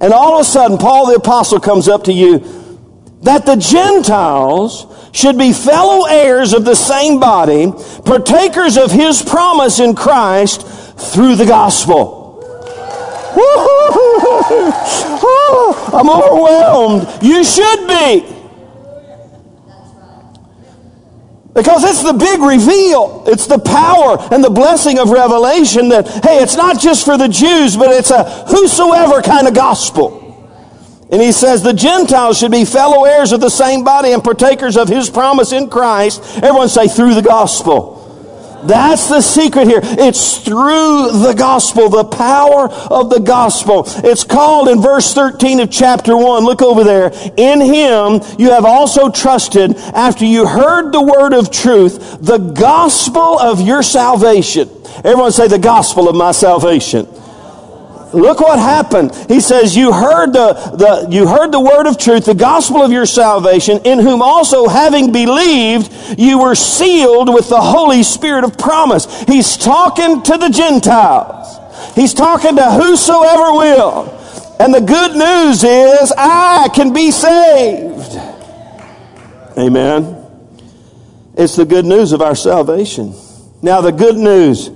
And 0.00 0.12
all 0.12 0.34
of 0.34 0.40
a 0.42 0.44
sudden, 0.44 0.78
Paul 0.78 1.06
the 1.06 1.16
apostle 1.16 1.58
comes 1.58 1.88
up 1.88 2.04
to 2.04 2.12
you 2.12 2.38
that 3.22 3.44
the 3.44 3.56
Gentiles 3.56 4.86
should 5.12 5.38
be 5.38 5.52
fellow 5.52 6.06
heirs 6.06 6.52
of 6.54 6.64
the 6.64 6.74
same 6.74 7.20
body, 7.20 7.70
partakers 8.04 8.76
of 8.76 8.90
his 8.90 9.22
promise 9.22 9.78
in 9.78 9.94
Christ 9.94 10.66
through 10.96 11.36
the 11.36 11.46
gospel. 11.46 12.20
I'm 15.94 16.08
overwhelmed. 16.08 17.22
You 17.22 17.44
should 17.44 17.86
be. 17.86 18.26
Because 21.54 21.84
it's 21.84 22.02
the 22.02 22.14
big 22.14 22.40
reveal. 22.40 23.24
It's 23.26 23.46
the 23.46 23.58
power 23.58 24.16
and 24.32 24.42
the 24.42 24.50
blessing 24.50 24.98
of 24.98 25.10
revelation 25.10 25.90
that, 25.90 26.08
hey, 26.24 26.42
it's 26.42 26.56
not 26.56 26.80
just 26.80 27.04
for 27.04 27.18
the 27.18 27.28
Jews, 27.28 27.76
but 27.76 27.90
it's 27.90 28.10
a 28.10 28.24
whosoever 28.46 29.20
kind 29.20 29.46
of 29.46 29.54
gospel. 29.54 30.21
And 31.12 31.20
he 31.20 31.30
says 31.30 31.62
the 31.62 31.74
Gentiles 31.74 32.38
should 32.38 32.50
be 32.50 32.64
fellow 32.64 33.04
heirs 33.04 33.32
of 33.32 33.40
the 33.42 33.50
same 33.50 33.84
body 33.84 34.12
and 34.12 34.24
partakers 34.24 34.78
of 34.78 34.88
his 34.88 35.10
promise 35.10 35.52
in 35.52 35.68
Christ. 35.68 36.38
Everyone 36.38 36.70
say 36.70 36.88
through 36.88 37.14
the 37.14 37.22
gospel. 37.22 37.98
That's 38.64 39.08
the 39.08 39.20
secret 39.20 39.66
here. 39.66 39.80
It's 39.82 40.38
through 40.38 41.10
the 41.22 41.34
gospel, 41.36 41.90
the 41.90 42.04
power 42.04 42.70
of 42.70 43.10
the 43.10 43.18
gospel. 43.18 43.84
It's 43.86 44.24
called 44.24 44.68
in 44.68 44.80
verse 44.80 45.12
13 45.12 45.60
of 45.60 45.70
chapter 45.70 46.16
1. 46.16 46.44
Look 46.44 46.62
over 46.62 46.84
there. 46.84 47.12
In 47.36 47.60
him 47.60 48.20
you 48.38 48.50
have 48.50 48.64
also 48.64 49.10
trusted 49.10 49.76
after 49.76 50.24
you 50.24 50.46
heard 50.46 50.92
the 50.92 51.02
word 51.02 51.34
of 51.34 51.50
truth, 51.50 52.18
the 52.20 52.38
gospel 52.38 53.38
of 53.38 53.60
your 53.60 53.82
salvation. 53.82 54.70
Everyone 55.04 55.32
say 55.32 55.48
the 55.48 55.58
gospel 55.58 56.08
of 56.08 56.14
my 56.14 56.32
salvation. 56.32 57.06
Look 58.12 58.40
what 58.40 58.58
happened. 58.58 59.14
He 59.28 59.40
says, 59.40 59.76
you 59.76 59.92
heard 59.92 60.32
the, 60.32 60.52
the, 60.52 61.08
you 61.10 61.26
heard 61.26 61.52
the 61.52 61.60
word 61.60 61.86
of 61.86 61.98
truth, 61.98 62.26
the 62.26 62.34
gospel 62.34 62.82
of 62.82 62.92
your 62.92 63.06
salvation, 63.06 63.80
in 63.84 63.98
whom 63.98 64.20
also 64.20 64.68
having 64.68 65.12
believed, 65.12 66.18
you 66.18 66.38
were 66.38 66.54
sealed 66.54 67.32
with 67.32 67.48
the 67.48 67.60
Holy 67.60 68.02
Spirit 68.02 68.44
of 68.44 68.58
promise. 68.58 69.22
He's 69.22 69.56
talking 69.56 70.22
to 70.22 70.36
the 70.36 70.50
Gentiles. 70.50 71.58
He's 71.94 72.14
talking 72.14 72.56
to 72.56 72.70
whosoever 72.70 73.52
will. 73.52 74.18
And 74.60 74.72
the 74.72 74.80
good 74.80 75.16
news 75.16 75.64
is, 75.64 76.12
I 76.16 76.68
can 76.74 76.92
be 76.92 77.10
saved. 77.10 78.16
Amen. 79.58 80.18
It's 81.36 81.56
the 81.56 81.64
good 81.64 81.84
news 81.84 82.12
of 82.12 82.20
our 82.20 82.34
salvation. 82.34 83.14
Now, 83.62 83.80
the 83.80 83.92
good 83.92 84.16
news 84.16 84.70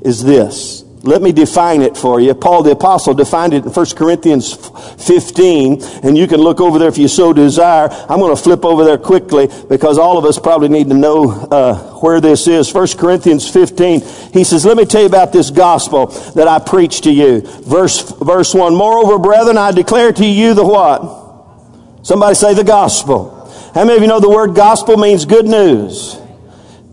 is 0.00 0.24
this 0.24 0.81
let 1.04 1.20
me 1.20 1.32
define 1.32 1.82
it 1.82 1.96
for 1.96 2.20
you. 2.20 2.32
Paul 2.32 2.62
the 2.62 2.70
Apostle 2.70 3.12
defined 3.12 3.54
it 3.54 3.64
in 3.64 3.72
1 3.72 3.86
Corinthians 3.96 4.54
15, 4.54 5.82
and 6.04 6.16
you 6.16 6.28
can 6.28 6.40
look 6.40 6.60
over 6.60 6.78
there 6.78 6.88
if 6.88 6.96
you 6.96 7.08
so 7.08 7.32
desire. 7.32 7.88
I'm 8.08 8.20
going 8.20 8.34
to 8.34 8.40
flip 8.40 8.64
over 8.64 8.84
there 8.84 8.98
quickly 8.98 9.48
because 9.68 9.98
all 9.98 10.16
of 10.16 10.24
us 10.24 10.38
probably 10.38 10.68
need 10.68 10.88
to 10.90 10.94
know 10.94 11.30
uh, 11.30 11.98
where 11.98 12.20
this 12.20 12.46
is. 12.46 12.72
1 12.72 12.86
Corinthians 12.98 13.50
15, 13.50 14.00
he 14.32 14.44
says, 14.44 14.64
Let 14.64 14.76
me 14.76 14.84
tell 14.84 15.00
you 15.00 15.08
about 15.08 15.32
this 15.32 15.50
gospel 15.50 16.06
that 16.36 16.46
I 16.46 16.60
preach 16.60 17.00
to 17.00 17.12
you. 17.12 17.40
Verse, 17.40 18.12
verse 18.20 18.54
1 18.54 18.74
Moreover, 18.74 19.18
brethren, 19.18 19.58
I 19.58 19.72
declare 19.72 20.12
to 20.12 20.24
you 20.24 20.54
the 20.54 20.64
what? 20.64 22.06
Somebody 22.06 22.36
say 22.36 22.54
the 22.54 22.64
gospel. 22.64 23.40
How 23.74 23.84
many 23.84 23.96
of 23.96 24.02
you 24.02 24.08
know 24.08 24.20
the 24.20 24.28
word 24.28 24.54
gospel 24.54 24.96
means 24.96 25.24
good 25.24 25.46
news? 25.46 26.21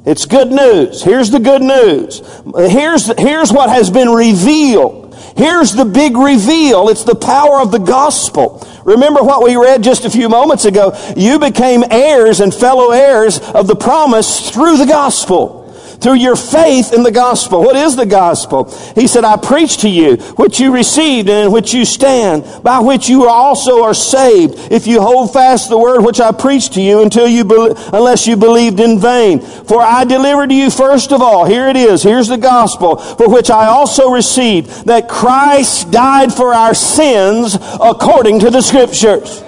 It's 0.09 0.25
good 0.25 0.51
news. 0.51 1.03
Here's 1.03 1.29
the 1.29 1.39
good 1.39 1.61
news. 1.61 2.23
Here's, 2.55 3.15
here's 3.19 3.53
what 3.53 3.69
has 3.69 3.91
been 3.91 4.09
revealed. 4.09 5.15
Here's 5.37 5.73
the 5.73 5.85
big 5.85 6.17
reveal. 6.17 6.89
It's 6.89 7.03
the 7.03 7.13
power 7.13 7.61
of 7.61 7.71
the 7.71 7.77
gospel. 7.77 8.67
Remember 8.85 9.21
what 9.21 9.43
we 9.43 9.55
read 9.55 9.83
just 9.83 10.05
a 10.05 10.09
few 10.09 10.27
moments 10.27 10.65
ago. 10.65 10.97
You 11.15 11.37
became 11.37 11.83
heirs 11.91 12.39
and 12.39 12.51
fellow 12.51 12.89
heirs 12.89 13.37
of 13.39 13.67
the 13.67 13.75
promise 13.75 14.49
through 14.49 14.77
the 14.77 14.87
gospel 14.87 15.58
through 16.01 16.15
your 16.15 16.35
faith 16.35 16.93
in 16.93 17.03
the 17.03 17.11
gospel. 17.11 17.61
What 17.61 17.75
is 17.75 17.95
the 17.95 18.05
gospel? 18.05 18.65
He 18.95 19.07
said, 19.07 19.23
I 19.23 19.37
preach 19.37 19.77
to 19.77 19.89
you 19.89 20.17
which 20.37 20.59
you 20.59 20.73
received 20.73 21.29
and 21.29 21.47
in 21.47 21.51
which 21.51 21.73
you 21.73 21.85
stand, 21.85 22.63
by 22.63 22.79
which 22.79 23.09
you 23.09 23.27
also 23.27 23.83
are 23.83 23.93
saved, 23.93 24.71
if 24.71 24.87
you 24.87 25.01
hold 25.01 25.33
fast 25.33 25.69
the 25.69 25.77
word 25.77 26.01
which 26.01 26.19
I 26.19 26.31
preached 26.31 26.73
to 26.73 26.81
you 26.81 27.01
until 27.01 27.27
you 27.27 27.43
be- 27.43 27.73
unless 27.93 28.27
you 28.27 28.37
believed 28.37 28.79
in 28.79 28.99
vain. 28.99 29.39
For 29.39 29.81
I 29.81 30.05
delivered 30.05 30.49
to 30.49 30.55
you 30.55 30.69
first 30.69 31.11
of 31.11 31.21
all, 31.21 31.45
here 31.45 31.67
it 31.67 31.75
is, 31.75 32.03
here's 32.03 32.27
the 32.27 32.37
gospel, 32.37 32.97
for 32.97 33.29
which 33.29 33.49
I 33.49 33.67
also 33.67 34.11
received, 34.11 34.85
that 34.85 35.09
Christ 35.09 35.91
died 35.91 36.33
for 36.33 36.53
our 36.53 36.73
sins 36.73 37.55
according 37.55 38.39
to 38.41 38.49
the 38.49 38.61
scriptures. 38.61 39.43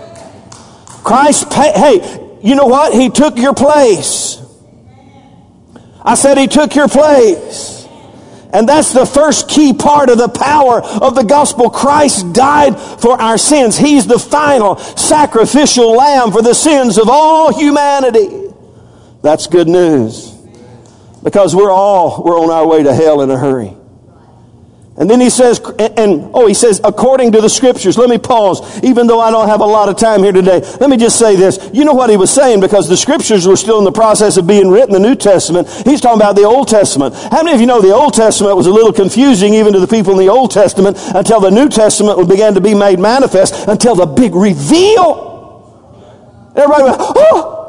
Christ, 1.03 1.50
pay- 1.50 1.74
hey, 1.74 2.38
you 2.43 2.55
know 2.55 2.67
what? 2.67 2.93
He 2.93 3.10
took 3.10 3.38
your 3.38 3.53
place. 3.53 4.40
I 6.03 6.15
said 6.15 6.38
he 6.38 6.48
took 6.48 6.75
your 6.75 6.88
place. 6.88 7.88
And 8.53 8.67
that's 8.67 8.91
the 8.91 9.05
first 9.05 9.48
key 9.48 9.74
part 9.74 10.10
of 10.10 10.17
the 10.17 10.27
power 10.27 10.81
of 10.81 11.15
the 11.15 11.24
gospel. 11.24 11.70
Christ 11.70 12.34
died 12.34 12.77
for 12.77 13.13
our 13.22 13.38
sins. 13.38 13.77
He's 13.77 14.08
the 14.08 14.20
final 14.20 14.75
sacrificial 14.77 15.96
lamb 15.96 16.31
for 16.31 16.41
the 16.41 16.53
sins 16.53 16.98
of 16.98 17.08
all 17.08 17.58
humanity. 17.58 18.53
That's 19.22 19.48
good 19.48 19.70
news. 19.70 20.31
Because 21.24 21.55
we're 21.55 21.72
all, 21.72 22.24
we're 22.24 22.39
on 22.39 22.50
our 22.50 22.67
way 22.67 22.84
to 22.84 22.93
hell 22.93 23.22
in 23.22 23.29
a 23.29 23.38
hurry. 23.38 23.77
And 24.98 25.10
then 25.10 25.21
he 25.21 25.29
says, 25.29 25.60
and, 25.79 26.29
oh, 26.33 26.48
he 26.48 26.53
says, 26.53 26.81
according 26.83 27.31
to 27.31 27.39
the 27.39 27.50
scriptures. 27.50 27.98
Let 27.98 28.10
me 28.10 28.17
pause, 28.17 28.83
even 28.83 29.07
though 29.07 29.21
I 29.21 29.31
don't 29.31 29.48
have 29.48 29.62
a 29.62 29.65
lot 29.65 29.88
of 29.88 29.95
time 29.95 30.21
here 30.21 30.33
today. 30.33 30.60
Let 30.81 30.89
me 30.89 30.98
just 30.98 31.17
say 31.17 31.38
this. 31.38 31.69
You 31.74 31.86
know 31.86 31.93
what 31.93 32.10
he 32.10 32.17
was 32.17 32.29
saying 32.29 32.60
because 32.60 32.89
the 32.89 32.98
scriptures 32.98 33.48
were 33.48 33.55
still 33.55 33.79
in 33.79 33.86
the 33.86 33.91
process 33.91 34.36
of 34.36 34.45
being 34.45 34.69
written, 34.69 34.91
the 34.91 35.00
New 35.00 35.15
Testament. 35.15 35.69
He's 35.86 36.01
talking 36.01 36.19
about 36.19 36.36
the 36.36 36.43
Old 36.43 36.67
Testament. 36.67 37.15
How 37.15 37.41
many 37.41 37.55
of 37.55 37.62
you 37.62 37.67
know 37.67 37.81
the 37.81 37.93
Old 37.93 38.13
Testament 38.13 38.57
was 38.57 38.67
a 38.67 38.71
little 38.71 38.91
confusing 38.91 39.53
even 39.53 39.71
to 39.74 39.79
the 39.79 39.88
people 39.88 40.12
in 40.12 40.19
the 40.19 40.29
Old 40.29 40.51
Testament 40.51 40.98
until 41.15 41.39
the 41.39 41.51
New 41.51 41.69
Testament 41.69 42.27
began 42.27 42.53
to 42.55 42.62
be 42.62 42.75
made 42.75 43.00
manifest, 43.00 43.69
until 43.69 43.95
the 43.95 44.05
big 44.05 44.36
reveal. 44.36 45.31
Everybody 46.53 46.83
went, 46.83 46.98
oh, 47.00 47.61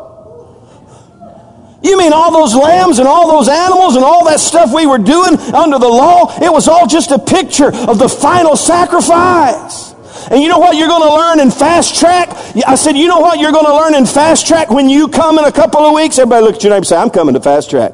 you 1.83 1.99
mean 1.99 2.13
all 2.13 2.33
those 2.33 2.55
lambs 2.55 2.99
and 2.99 3.09
all 3.09 3.29
those 3.29 3.49
animals 3.49 3.97
and 3.97 4.05
all 4.05 4.25
that 4.27 4.41
stuff 4.41 4.73
we 4.75 4.87
were 4.87 4.99
doing 4.99 5.39
under 5.55 5.79
the 5.79 5.89
law? 5.89 6.33
It 6.41 6.53
was 6.53 6.69
all 6.69 6.87
just 6.87 7.11
a 7.11 7.19
picture 7.19 7.75
of 7.75 7.99
the 7.99 8.09
final 8.09 8.57
sacrifice. 8.57 9.93
And 10.31 10.43
you 10.43 10.49
know 10.49 10.59
what 10.59 10.77
you're 10.77 10.89
going 10.89 11.03
to 11.03 11.15
learn 11.15 11.41
in 11.41 11.51
fast 11.51 11.99
track? 11.99 12.31
I 12.67 12.77
said, 12.77 12.97
you 12.97 13.09
know 13.09 13.19
what 13.19 13.41
you're 13.41 13.53
going 13.53 13.67
to 13.67 13.75
learn 13.75 13.95
in 13.95 14.07
fast 14.07 14.47
track 14.47 14.71
when 14.71 14.89
you 14.89 15.09
come 15.09 15.39
in 15.39 15.45
a 15.45 15.53
couple 15.53 15.81
of 15.81 15.95
weeks? 15.95 16.19
Everybody 16.19 16.45
look 16.45 16.55
at 16.57 16.63
your 16.63 16.71
neighbor 16.71 16.79
and 16.79 16.87
say, 16.87 16.97
I'm 16.97 17.11
coming 17.11 17.35
to 17.35 17.41
fast 17.41 17.71
track. 17.71 17.93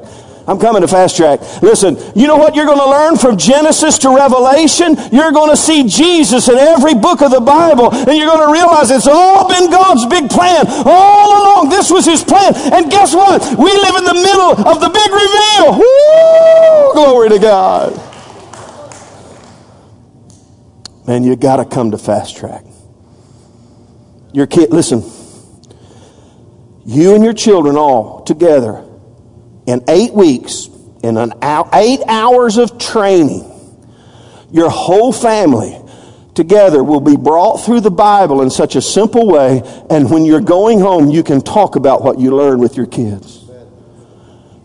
I'm 0.49 0.57
coming 0.57 0.81
to 0.81 0.87
fast 0.87 1.15
track. 1.15 1.41
Listen, 1.61 1.95
you 2.15 2.25
know 2.25 2.35
what 2.35 2.55
you're 2.55 2.65
going 2.65 2.79
to 2.79 2.89
learn 2.89 3.17
from 3.17 3.37
Genesis 3.37 3.99
to 3.99 4.09
Revelation? 4.09 4.95
You're 5.11 5.31
going 5.31 5.51
to 5.51 5.55
see 5.55 5.83
Jesus 5.83 6.49
in 6.49 6.57
every 6.57 6.95
book 6.95 7.21
of 7.21 7.29
the 7.29 7.39
Bible, 7.39 7.93
and 7.93 8.17
you're 8.17 8.25
going 8.25 8.47
to 8.47 8.51
realize 8.51 8.89
it's 8.89 9.05
all 9.05 9.47
been 9.47 9.69
God's 9.69 10.07
big 10.07 10.27
plan. 10.27 10.65
All 10.85 11.29
along, 11.37 11.69
this 11.69 11.91
was 11.91 12.03
His 12.03 12.23
plan. 12.23 12.55
And 12.73 12.89
guess 12.89 13.13
what? 13.13 13.43
We 13.59 13.69
live 13.69 13.95
in 13.97 14.05
the 14.05 14.15
middle 14.15 14.67
of 14.67 14.81
the 14.81 14.89
big 14.89 15.11
reveal. 15.13 15.77
Woo! 15.77 16.93
Glory 16.93 17.29
to 17.29 17.37
God. 17.37 17.93
Man, 21.05 21.23
you 21.23 21.35
got 21.35 21.57
to 21.57 21.65
come 21.65 21.91
to 21.91 21.99
fast 21.99 22.37
track. 22.37 22.65
Your 24.33 24.47
kid, 24.47 24.71
listen, 24.71 25.03
you 26.87 27.13
and 27.13 27.23
your 27.23 27.33
children 27.33 27.77
all 27.77 28.23
together 28.23 28.88
in 29.65 29.83
eight 29.87 30.13
weeks, 30.13 30.69
in 31.03 31.17
an 31.17 31.33
hour, 31.41 31.69
eight 31.73 32.01
hours 32.07 32.57
of 32.57 32.77
training, 32.77 33.45
your 34.51 34.69
whole 34.69 35.13
family 35.13 35.79
together 36.33 36.83
will 36.83 37.01
be 37.01 37.17
brought 37.17 37.57
through 37.57 37.81
the 37.81 37.91
Bible 37.91 38.41
in 38.41 38.49
such 38.49 38.75
a 38.75 38.81
simple 38.81 39.27
way. 39.27 39.61
And 39.89 40.09
when 40.09 40.25
you're 40.25 40.41
going 40.41 40.79
home, 40.79 41.09
you 41.09 41.23
can 41.23 41.41
talk 41.41 41.75
about 41.75 42.01
what 42.01 42.19
you 42.19 42.35
learned 42.35 42.61
with 42.61 42.77
your 42.77 42.85
kids. 42.85 43.45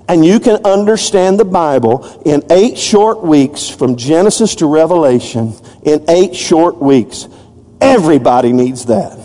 And 0.09 0.25
you 0.25 0.39
can 0.39 0.65
understand 0.65 1.41
the 1.41 1.45
Bible 1.45 2.23
in 2.25 2.45
eight 2.51 2.79
short 2.79 3.23
weeks 3.23 3.69
from 3.69 3.97
Genesis 3.97 4.55
to 4.57 4.67
Revelation 4.67 5.55
in 5.83 6.05
eight 6.09 6.37
short 6.37 6.81
weeks. 6.81 7.27
Everybody 7.81 8.53
needs 8.53 8.87
that. 8.87 9.19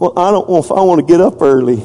Well, 0.00 0.12
I 0.16 0.30
don't 0.30 0.48
if 0.64 0.70
I 0.72 0.80
want 0.82 1.00
to 1.00 1.06
get 1.06 1.20
up 1.20 1.40
early. 1.42 1.82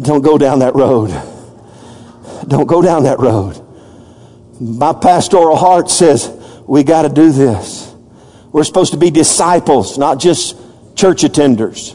Don't 0.00 0.22
go 0.22 0.38
down 0.38 0.58
that 0.60 0.74
road. 0.74 1.08
Don't 2.48 2.66
go 2.66 2.82
down 2.82 3.04
that 3.04 3.18
road. 3.18 3.62
My 4.60 4.92
pastoral 4.92 5.56
heart 5.56 5.90
says 5.90 6.30
we 6.66 6.82
got 6.82 7.02
to 7.02 7.08
do 7.08 7.32
this. 7.32 7.94
We're 8.52 8.64
supposed 8.64 8.92
to 8.92 8.98
be 8.98 9.10
disciples, 9.10 9.98
not 9.98 10.18
just 10.18 10.56
church 10.96 11.22
attenders. 11.22 11.94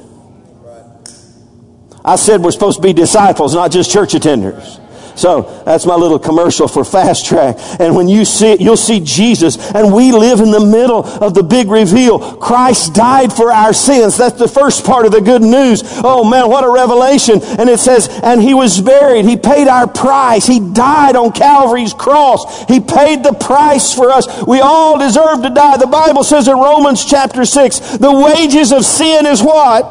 I 2.03 2.15
said 2.15 2.41
we're 2.41 2.51
supposed 2.51 2.77
to 2.77 2.83
be 2.83 2.93
disciples, 2.93 3.53
not 3.53 3.71
just 3.71 3.91
church 3.91 4.13
attenders. 4.13 4.80
So 5.21 5.43
that's 5.65 5.85
my 5.85 5.93
little 5.93 6.17
commercial 6.17 6.67
for 6.67 6.83
Fast 6.83 7.27
Track. 7.27 7.57
And 7.79 7.95
when 7.95 8.09
you 8.09 8.25
see 8.25 8.53
it, 8.53 8.59
you'll 8.59 8.75
see 8.75 8.99
Jesus. 8.99 9.71
And 9.75 9.93
we 9.93 10.11
live 10.11 10.39
in 10.39 10.49
the 10.49 10.65
middle 10.65 11.05
of 11.05 11.35
the 11.35 11.43
big 11.43 11.69
reveal. 11.69 12.37
Christ 12.37 12.95
died 12.95 13.31
for 13.31 13.51
our 13.51 13.71
sins. 13.71 14.17
That's 14.17 14.39
the 14.39 14.47
first 14.47 14.83
part 14.83 15.05
of 15.05 15.11
the 15.11 15.21
good 15.21 15.43
news. 15.43 15.83
Oh 16.03 16.27
man, 16.27 16.49
what 16.49 16.63
a 16.63 16.71
revelation. 16.71 17.39
And 17.59 17.69
it 17.69 17.79
says, 17.79 18.09
and 18.23 18.41
he 18.41 18.55
was 18.55 18.81
buried. 18.81 19.25
He 19.25 19.37
paid 19.37 19.67
our 19.67 19.85
price. 19.85 20.47
He 20.47 20.59
died 20.59 21.15
on 21.15 21.33
Calvary's 21.33 21.93
cross. 21.93 22.65
He 22.65 22.79
paid 22.79 23.23
the 23.23 23.33
price 23.33 23.93
for 23.93 24.09
us. 24.09 24.25
We 24.47 24.59
all 24.59 24.97
deserve 24.97 25.43
to 25.43 25.51
die. 25.51 25.77
The 25.77 25.85
Bible 25.85 26.23
says 26.23 26.47
in 26.47 26.55
Romans 26.55 27.05
chapter 27.05 27.45
6, 27.45 27.97
the 27.99 28.11
wages 28.11 28.71
of 28.71 28.83
sin 28.83 29.27
is 29.27 29.43
what? 29.43 29.83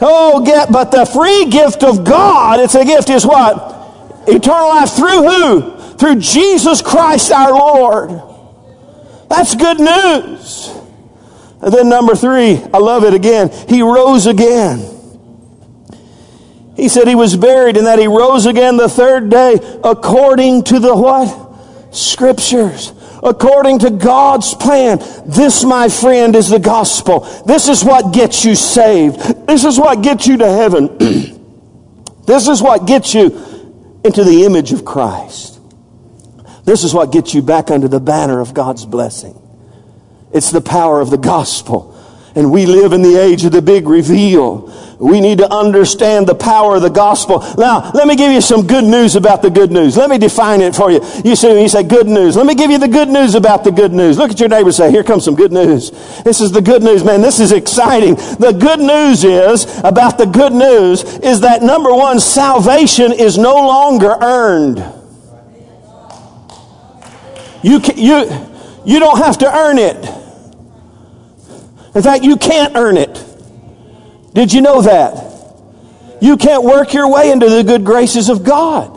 Oh, 0.00 0.42
get, 0.44 0.72
but 0.72 0.90
the 0.90 1.06
free 1.06 1.44
gift 1.50 1.84
of 1.84 2.04
God, 2.04 2.58
it's 2.58 2.74
a 2.74 2.84
gift 2.84 3.10
is 3.10 3.24
what? 3.24 3.75
Eternal 4.26 4.68
life 4.68 4.90
through 4.90 5.28
who? 5.28 5.76
Through 5.96 6.20
Jesus 6.20 6.82
Christ 6.82 7.32
our 7.32 7.52
Lord. 7.52 8.10
That's 9.28 9.54
good 9.54 9.78
news. 9.78 10.70
And 11.62 11.72
then 11.72 11.88
number 11.88 12.14
three, 12.14 12.62
I 12.72 12.78
love 12.78 13.04
it 13.04 13.14
again. 13.14 13.50
He 13.68 13.82
rose 13.82 14.26
again. 14.26 14.92
He 16.76 16.88
said 16.88 17.08
he 17.08 17.14
was 17.14 17.36
buried 17.36 17.76
and 17.76 17.86
that 17.86 17.98
he 17.98 18.06
rose 18.06 18.44
again 18.46 18.76
the 18.76 18.88
third 18.88 19.30
day 19.30 19.58
according 19.82 20.64
to 20.64 20.78
the 20.78 20.94
what? 20.94 21.94
Scriptures. 21.94 22.92
According 23.22 23.78
to 23.80 23.90
God's 23.90 24.54
plan. 24.54 24.98
This, 25.24 25.64
my 25.64 25.88
friend, 25.88 26.36
is 26.36 26.50
the 26.50 26.58
gospel. 26.58 27.20
This 27.46 27.68
is 27.68 27.82
what 27.82 28.12
gets 28.12 28.44
you 28.44 28.54
saved. 28.54 29.18
This 29.46 29.64
is 29.64 29.78
what 29.78 30.02
gets 30.02 30.26
you 30.26 30.36
to 30.36 30.46
heaven. 30.46 30.98
this 32.26 32.46
is 32.46 32.62
what 32.62 32.86
gets 32.86 33.14
you 33.14 33.55
into 34.04 34.24
the 34.24 34.44
image 34.44 34.72
of 34.72 34.84
Christ. 34.84 35.60
This 36.64 36.84
is 36.84 36.92
what 36.92 37.12
gets 37.12 37.32
you 37.32 37.42
back 37.42 37.70
under 37.70 37.88
the 37.88 38.00
banner 38.00 38.40
of 38.40 38.52
God's 38.52 38.84
blessing. 38.84 39.40
It's 40.32 40.50
the 40.50 40.60
power 40.60 41.00
of 41.00 41.10
the 41.10 41.18
gospel. 41.18 41.95
And 42.36 42.52
we 42.52 42.66
live 42.66 42.92
in 42.92 43.00
the 43.00 43.16
age 43.16 43.44
of 43.46 43.52
the 43.52 43.62
big 43.62 43.88
reveal. 43.88 44.70
We 44.98 45.20
need 45.20 45.38
to 45.38 45.50
understand 45.50 46.26
the 46.26 46.34
power 46.34 46.76
of 46.76 46.82
the 46.82 46.90
gospel. 46.90 47.40
Now, 47.56 47.90
let 47.92 48.06
me 48.06 48.14
give 48.14 48.30
you 48.30 48.42
some 48.42 48.66
good 48.66 48.84
news 48.84 49.16
about 49.16 49.40
the 49.40 49.48
good 49.48 49.70
news. 49.70 49.96
Let 49.96 50.10
me 50.10 50.18
define 50.18 50.60
it 50.60 50.74
for 50.74 50.90
you. 50.90 51.00
You 51.24 51.34
say, 51.34 51.62
you 51.62 51.68
say 51.68 51.82
good 51.82 52.06
news. 52.06 52.36
Let 52.36 52.46
me 52.46 52.54
give 52.54 52.70
you 52.70 52.78
the 52.78 52.88
good 52.88 53.08
news 53.08 53.34
about 53.34 53.64
the 53.64 53.72
good 53.72 53.92
news. 53.92 54.18
Look 54.18 54.30
at 54.30 54.38
your 54.38 54.50
neighbor 54.50 54.70
say, 54.70 54.90
here 54.90 55.02
comes 55.02 55.24
some 55.24 55.34
good 55.34 55.52
news. 55.52 55.90
This 56.24 56.42
is 56.42 56.52
the 56.52 56.60
good 56.60 56.82
news, 56.82 57.04
man. 57.04 57.22
This 57.22 57.40
is 57.40 57.52
exciting. 57.52 58.14
The 58.14 58.56
good 58.58 58.80
news 58.80 59.24
is, 59.24 59.64
about 59.78 60.18
the 60.18 60.26
good 60.26 60.52
news, 60.52 61.04
is 61.18 61.40
that 61.40 61.62
number 61.62 61.92
one, 61.92 62.20
salvation 62.20 63.12
is 63.12 63.38
no 63.38 63.54
longer 63.54 64.14
earned. 64.20 64.84
You, 67.62 67.80
can, 67.80 67.96
you, 67.96 68.28
you 68.84 69.00
don't 69.00 69.18
have 69.18 69.38
to 69.38 69.50
earn 69.50 69.78
it. 69.78 70.25
In 71.96 72.02
fact, 72.02 72.24
you 72.24 72.36
can't 72.36 72.76
earn 72.76 72.98
it. 72.98 73.24
Did 74.34 74.52
you 74.52 74.60
know 74.60 74.82
that? 74.82 75.16
You 76.20 76.36
can't 76.36 76.62
work 76.62 76.92
your 76.92 77.10
way 77.10 77.30
into 77.30 77.48
the 77.48 77.64
good 77.64 77.86
graces 77.86 78.28
of 78.28 78.44
God. 78.44 78.92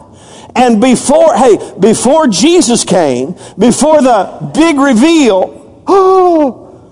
And 0.53 0.81
before, 0.81 1.33
hey, 1.33 1.57
before 1.79 2.27
Jesus 2.27 2.83
came, 2.83 3.37
before 3.57 4.01
the 4.01 4.51
big 4.53 4.77
reveal, 4.77 5.81
oh, 5.87 6.91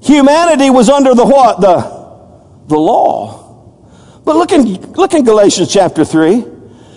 humanity 0.00 0.70
was 0.70 0.88
under 0.88 1.16
the 1.16 1.26
what? 1.26 1.60
The, 1.60 2.68
the 2.68 2.78
law. 2.78 4.22
But 4.24 4.36
look 4.36 4.52
in, 4.52 4.92
look 4.92 5.14
in 5.14 5.24
Galatians 5.24 5.72
chapter 5.72 6.04
3, 6.04 6.44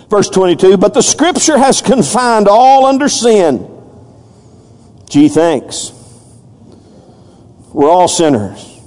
verse 0.08 0.28
22. 0.28 0.76
But 0.76 0.94
the 0.94 1.02
scripture 1.02 1.58
has 1.58 1.82
confined 1.82 2.46
all 2.46 2.86
under 2.86 3.08
sin. 3.08 3.68
Gee, 5.10 5.28
thanks. 5.28 5.92
We're 7.72 7.90
all 7.90 8.08
sinners. 8.08 8.80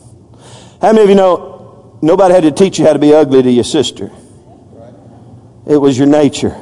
How 0.81 0.91
many 0.91 1.03
of 1.03 1.09
you 1.09 1.15
know 1.15 1.97
nobody 2.01 2.33
had 2.33 2.43
to 2.43 2.51
teach 2.51 2.79
you 2.79 2.85
how 2.85 2.93
to 2.93 2.99
be 2.99 3.13
ugly 3.13 3.41
to 3.41 3.51
your 3.51 3.63
sister? 3.63 4.11
It 5.67 5.77
was 5.77 5.97
your 5.97 6.07
nature. 6.07 6.55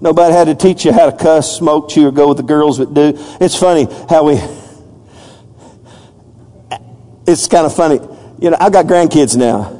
Nobody 0.00 0.34
had 0.34 0.44
to 0.44 0.54
teach 0.54 0.84
you 0.84 0.92
how 0.92 1.08
to 1.08 1.16
cuss, 1.16 1.56
smoke, 1.56 1.88
chew, 1.88 2.08
or 2.08 2.12
go 2.12 2.28
with 2.28 2.36
the 2.36 2.42
girls 2.42 2.78
that 2.78 2.92
do. 2.92 3.14
It's 3.40 3.56
funny 3.56 3.86
how 4.08 4.24
we. 4.24 4.40
It's 7.26 7.46
kind 7.46 7.64
of 7.64 7.74
funny. 7.74 8.00
You 8.40 8.50
know, 8.50 8.56
I've 8.60 8.72
got 8.72 8.86
grandkids 8.86 9.36
now. 9.36 9.78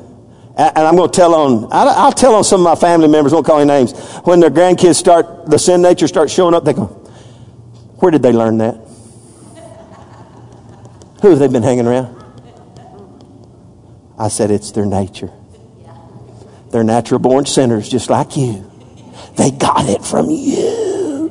And 0.57 0.79
I'm 0.79 0.97
going 0.97 1.11
to 1.11 1.17
tell 1.17 1.35
on, 1.35 1.69
I'll 1.73 2.13
tell 2.13 2.35
on 2.35 2.45
some 2.45 2.61
of 2.61 2.65
my 2.65 2.75
family 2.75 3.09
members, 3.09 3.33
won't 3.33 3.47
call 3.47 3.59
any 3.59 3.67
names. 3.67 3.93
When 4.19 4.39
their 4.39 4.51
grandkids 4.51 4.97
start, 4.97 5.47
the 5.47 5.59
sin 5.59 5.83
nature 5.83 6.07
starts 6.07 6.33
showing 6.33 6.55
up, 6.55 6.65
they 6.65 6.75
go, 6.75 6.87
Where 7.97 8.11
did 8.11 8.23
they 8.23 8.33
learn 8.33 8.59
that? 8.59 8.79
Who 11.23 11.31
have 11.31 11.39
they 11.39 11.49
been 11.49 11.63
hanging 11.63 11.87
around? 11.87 12.19
I 14.19 14.29
said, 14.29 14.51
It's 14.51 14.73
their 14.73 14.85
nature. 14.85 15.31
They're 16.71 16.83
natural 16.83 17.21
born 17.21 17.47
sinners 17.47 17.89
just 17.89 18.11
like 18.11 18.37
you. 18.37 18.69
They 19.37 19.53
got 19.53 19.89
it 19.89 20.05
from 20.05 20.31
you. 20.31 21.31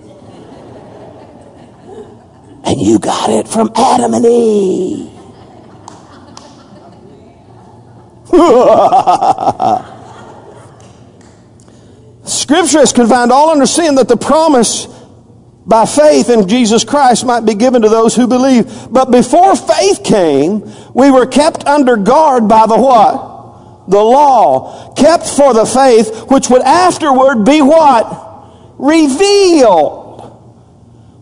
And 2.64 2.80
you 2.80 3.00
got 3.00 3.30
it 3.30 3.50
from 3.50 3.70
Adam 3.76 4.14
and 4.14 4.26
Eve. 4.26 5.10
Scripture 12.24 12.80
has 12.80 12.94
confined 12.94 13.34
all 13.34 13.50
under 13.50 13.66
sin 13.66 13.96
that 13.96 14.08
the 14.08 14.16
promise 14.16 14.88
by 15.66 15.86
faith 15.86 16.30
in 16.30 16.48
Jesus 16.48 16.84
Christ 16.84 17.26
might 17.26 17.46
be 17.46 17.54
given 17.54 17.84
to 17.84 17.90
those 17.90 18.16
who 18.16 18.28
believe. 18.28 18.92
But 18.92 19.12
before 19.12 19.56
faith 19.56 20.04
came, 20.04 20.62
we 20.94 21.12
were 21.12 21.26
kept 21.26 21.66
under 21.68 21.98
guard 21.98 22.48
by 22.48 22.66
the 22.66 22.78
what? 22.78 23.90
The 23.90 24.02
law. 24.02 24.94
Kept 24.94 25.28
for 25.28 25.54
the 25.54 25.66
faith 25.66 26.32
which 26.32 26.50
would 26.50 26.64
afterward 26.64 27.46
be 27.46 27.62
what? 27.62 28.76
Revealed. 28.80 30.10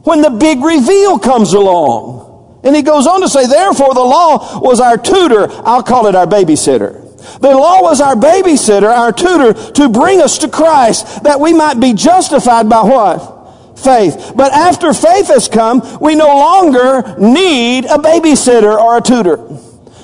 When 0.04 0.22
the 0.22 0.30
big 0.30 0.64
reveal 0.64 1.20
comes 1.20 1.54
along. 1.54 2.62
And 2.64 2.76
he 2.76 2.82
goes 2.82 3.08
on 3.08 3.22
to 3.22 3.30
say, 3.30 3.46
therefore 3.46 3.94
the 3.94 4.00
law 4.00 4.60
was 4.60 4.80
our 4.80 4.98
tutor. 4.98 5.48
I'll 5.50 5.84
call 5.84 6.08
it 6.08 6.16
our 6.16 6.28
babysitter. 6.28 7.06
The 7.40 7.50
law 7.50 7.82
was 7.82 8.00
our 8.00 8.16
babysitter, 8.16 8.90
our 8.90 9.12
tutor, 9.12 9.54
to 9.74 9.90
bring 9.90 10.22
us 10.22 10.38
to 10.40 10.48
Christ, 10.48 11.24
that 11.24 11.40
we 11.40 11.54
might 11.54 11.80
be 11.80 11.94
justified 11.94 12.70
by 12.70 12.84
what? 12.84 13.39
Faith. 13.84 14.34
But 14.36 14.52
after 14.52 14.94
faith 14.94 15.28
has 15.28 15.48
come, 15.48 15.82
we 16.00 16.16
no 16.16 16.28
longer 16.28 17.16
need 17.18 17.86
a 17.86 17.98
babysitter 17.98 18.76
or 18.78 18.98
a 18.98 19.02
tutor. 19.02 19.60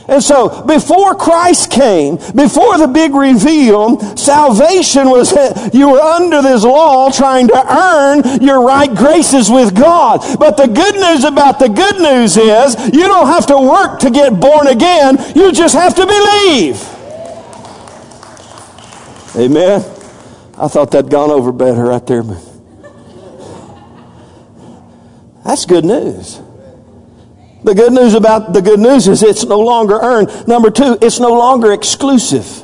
And 0.08 0.22
so, 0.22 0.64
before 0.66 1.16
Christ 1.16 1.72
came, 1.72 2.18
before 2.36 2.78
the 2.78 2.88
big 2.88 3.16
reveal, 3.16 4.00
salvation 4.16 5.10
was, 5.10 5.32
you 5.74 5.90
were 5.90 6.00
under 6.00 6.44
this 6.44 6.64
law 6.64 7.10
trying 7.10 7.48
to 7.48 7.76
earn 7.76 8.42
your 8.42 8.64
right 8.64 8.94
graces 8.94 9.50
with 9.50 9.76
God. 9.76 10.22
But 10.38 10.58
the 10.58 10.68
good 10.68 10.96
news 10.96 11.24
about 11.24 11.58
the 11.58 11.70
good 11.70 11.98
news 11.98 12.38
is, 12.38 12.76
you 12.94 13.08
don't 13.08 13.28
have 13.28 13.48
to 13.48 13.58
work 13.58 14.00
to 14.02 14.12
get 14.12 14.40
born 14.40 14.68
again, 14.68 15.18
you 15.36 15.52
just 15.52 15.74
have 15.74 15.96
to 15.96 16.06
believe. 16.06 16.80
Amen. 19.36 19.82
I 20.58 20.68
thought 20.68 20.92
that'd 20.92 21.10
gone 21.10 21.32
over 21.32 21.52
better 21.52 21.84
right 21.84 22.06
there. 22.06 22.24
That's 25.45 25.65
good 25.65 25.86
news. 25.86 26.41
The 27.63 27.73
good 27.73 27.93
news 27.93 28.13
about 28.15 28.53
the 28.53 28.62
good 28.62 28.79
news 28.79 29.08
is 29.08 29.23
it's 29.23 29.45
no 29.45 29.60
longer 29.60 29.99
earned. 29.99 30.47
Number 30.47 30.71
two, 30.71 30.97
it's 31.01 31.19
no 31.19 31.34
longer 31.34 31.71
exclusive. 31.71 32.63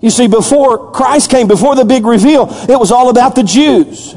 You 0.00 0.10
see, 0.10 0.26
before 0.26 0.90
Christ 0.90 1.30
came, 1.30 1.46
before 1.46 1.76
the 1.76 1.84
big 1.84 2.04
reveal, 2.04 2.48
it 2.68 2.78
was 2.78 2.90
all 2.90 3.08
about 3.08 3.36
the 3.36 3.44
Jews. 3.44 4.14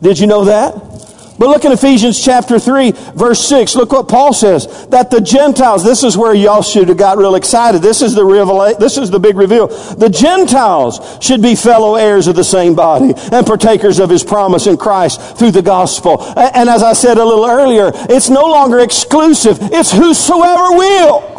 Did 0.00 0.18
you 0.18 0.28
know 0.28 0.44
that? 0.44 0.93
But 1.38 1.48
look 1.48 1.64
in 1.64 1.72
Ephesians 1.72 2.22
chapter 2.22 2.60
3, 2.60 2.92
verse 3.14 3.40
6. 3.48 3.74
Look 3.74 3.92
what 3.92 4.08
Paul 4.08 4.32
says. 4.32 4.86
That 4.88 5.10
the 5.10 5.20
Gentiles, 5.20 5.82
this 5.82 6.04
is 6.04 6.16
where 6.16 6.32
y'all 6.32 6.62
should 6.62 6.88
have 6.88 6.96
got 6.96 7.18
real 7.18 7.34
excited. 7.34 7.82
This 7.82 8.02
is 8.02 8.14
the 8.14 8.24
revelation, 8.24 8.78
this 8.78 8.96
is 8.96 9.10
the 9.10 9.18
big 9.18 9.36
reveal. 9.36 9.66
The 9.66 10.08
Gentiles 10.08 11.18
should 11.20 11.42
be 11.42 11.56
fellow 11.56 11.96
heirs 11.96 12.28
of 12.28 12.36
the 12.36 12.44
same 12.44 12.74
body 12.74 13.14
and 13.32 13.46
partakers 13.46 13.98
of 13.98 14.10
his 14.10 14.22
promise 14.22 14.68
in 14.68 14.76
Christ 14.76 15.36
through 15.36 15.50
the 15.50 15.62
gospel. 15.62 16.22
And 16.36 16.68
as 16.68 16.84
I 16.84 16.92
said 16.92 17.18
a 17.18 17.24
little 17.24 17.46
earlier, 17.46 17.90
it's 17.94 18.30
no 18.30 18.44
longer 18.44 18.78
exclusive. 18.78 19.58
It's 19.60 19.90
whosoever 19.90 20.76
will. 20.76 21.34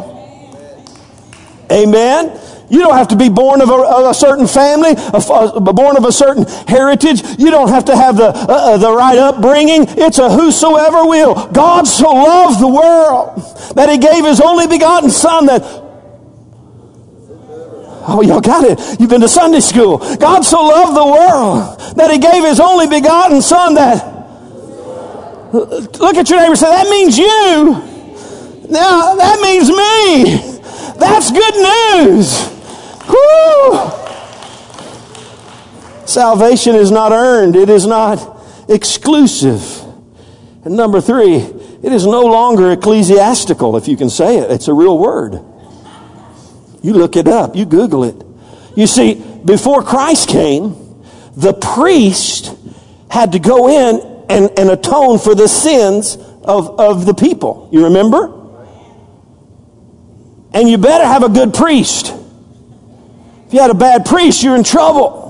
Amen. 1.71 2.39
You 2.69 2.79
don't 2.79 2.95
have 2.95 3.09
to 3.09 3.15
be 3.15 3.29
born 3.29 3.61
of 3.61 3.69
a, 3.69 4.09
a 4.09 4.13
certain 4.13 4.47
family, 4.47 4.91
a, 4.91 5.17
a, 5.17 5.73
born 5.73 5.97
of 5.97 6.05
a 6.05 6.11
certain 6.11 6.45
heritage. 6.67 7.21
You 7.37 7.51
don't 7.51 7.69
have 7.69 7.85
to 7.85 7.95
have 7.95 8.17
the, 8.17 8.29
uh, 8.29 8.45
uh, 8.49 8.77
the 8.77 8.91
right 8.91 9.17
upbringing. 9.17 9.85
It's 9.89 10.19
a 10.19 10.29
whosoever 10.29 11.05
will. 11.05 11.47
God 11.51 11.87
so 11.87 12.11
loved 12.11 12.59
the 12.59 12.67
world 12.67 13.37
that 13.75 13.89
he 13.89 13.97
gave 13.97 14.25
his 14.25 14.41
only 14.41 14.67
begotten 14.67 15.09
son 15.09 15.45
that 15.47 15.85
Oh, 18.07 18.21
y'all 18.21 18.39
got 18.39 18.63
it. 18.63 18.99
You've 18.99 19.09
been 19.09 19.21
to 19.21 19.27
Sunday 19.27 19.61
school. 19.61 19.97
God 20.17 20.45
so 20.45 20.61
loved 20.61 20.95
the 20.95 21.05
world 21.05 21.95
that 21.97 22.11
he 22.11 22.19
gave 22.19 22.43
his 22.43 22.59
only 22.59 22.87
begotten 22.87 23.41
son 23.41 23.73
that 23.73 24.15
Look 25.53 26.17
at 26.17 26.29
your 26.29 26.39
neighbor 26.39 26.51
and 26.51 26.57
say, 26.57 26.69
that 26.69 26.89
means 26.89 27.17
you. 27.17 27.95
Now, 28.69 29.15
that 29.15 29.39
means 29.41 29.69
me. 29.69 30.59
That's 30.99 31.31
good 31.31 31.55
news. 31.55 32.54
Woo! 33.15 33.91
Salvation 36.05 36.75
is 36.75 36.91
not 36.91 37.11
earned, 37.11 37.55
it 37.55 37.69
is 37.69 37.87
not 37.87 38.43
exclusive. 38.69 39.81
And 40.63 40.75
number 40.75 41.01
three, 41.01 41.35
it 41.35 41.91
is 41.91 42.05
no 42.05 42.21
longer 42.21 42.71
ecclesiastical, 42.71 43.77
if 43.77 43.87
you 43.87 43.97
can 43.97 44.09
say 44.09 44.37
it. 44.39 44.51
It's 44.51 44.67
a 44.67 44.73
real 44.73 44.97
word. 44.97 45.39
You 46.81 46.93
look 46.93 47.15
it 47.15 47.27
up, 47.27 47.55
you 47.55 47.65
Google 47.65 48.03
it. 48.03 48.15
You 48.75 48.87
see, 48.87 49.15
before 49.45 49.83
Christ 49.83 50.29
came, 50.29 51.03
the 51.35 51.53
priest 51.53 52.55
had 53.09 53.31
to 53.33 53.39
go 53.39 53.69
in 53.69 54.25
and, 54.29 54.59
and 54.59 54.69
atone 54.69 55.19
for 55.19 55.35
the 55.35 55.47
sins 55.47 56.15
of, 56.43 56.79
of 56.79 57.05
the 57.05 57.13
people. 57.13 57.69
You 57.71 57.85
remember? 57.85 58.31
And 60.53 60.69
you 60.69 60.77
better 60.77 61.05
have 61.05 61.23
a 61.23 61.29
good 61.29 61.53
priest. 61.53 62.13
If 63.47 63.53
you 63.53 63.61
had 63.61 63.71
a 63.71 63.75
bad 63.75 64.05
priest, 64.05 64.43
you're 64.43 64.55
in 64.55 64.63
trouble. 64.63 65.25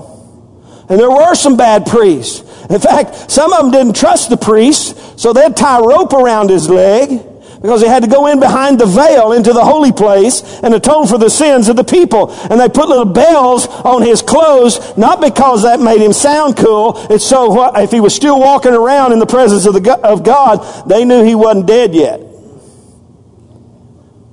And 0.88 0.98
there 0.98 1.10
were 1.10 1.34
some 1.34 1.56
bad 1.56 1.86
priests. 1.86 2.40
In 2.70 2.80
fact, 2.80 3.30
some 3.30 3.52
of 3.52 3.60
them 3.60 3.70
didn't 3.70 3.96
trust 3.96 4.30
the 4.30 4.36
priest, 4.36 5.18
so 5.18 5.32
they'd 5.32 5.56
tie 5.56 5.80
rope 5.80 6.12
around 6.12 6.50
his 6.50 6.68
leg 6.68 7.22
because 7.60 7.80
he 7.80 7.88
had 7.88 8.02
to 8.02 8.08
go 8.08 8.26
in 8.26 8.38
behind 8.38 8.78
the 8.78 8.86
veil 8.86 9.32
into 9.32 9.52
the 9.52 9.64
holy 9.64 9.92
place 9.92 10.60
and 10.62 10.74
atone 10.74 11.06
for 11.06 11.18
the 11.18 11.30
sins 11.30 11.68
of 11.68 11.76
the 11.76 11.84
people. 11.84 12.30
And 12.50 12.60
they 12.60 12.68
put 12.68 12.88
little 12.88 13.04
bells 13.04 13.66
on 13.66 14.02
his 14.02 14.22
clothes, 14.22 14.96
not 14.96 15.20
because 15.20 15.62
that 15.62 15.80
made 15.80 16.00
him 16.00 16.12
sound 16.12 16.56
cool. 16.56 16.94
It's 17.10 17.24
so 17.24 17.48
what, 17.48 17.80
if 17.80 17.90
he 17.90 18.00
was 18.00 18.14
still 18.14 18.38
walking 18.38 18.74
around 18.74 19.12
in 19.12 19.18
the 19.18 19.26
presence 19.26 19.66
of, 19.66 19.74
the, 19.74 19.98
of 20.02 20.22
God, 20.22 20.88
they 20.88 21.04
knew 21.04 21.24
he 21.24 21.34
wasn't 21.34 21.66
dead 21.66 21.94
yet. 21.94 22.20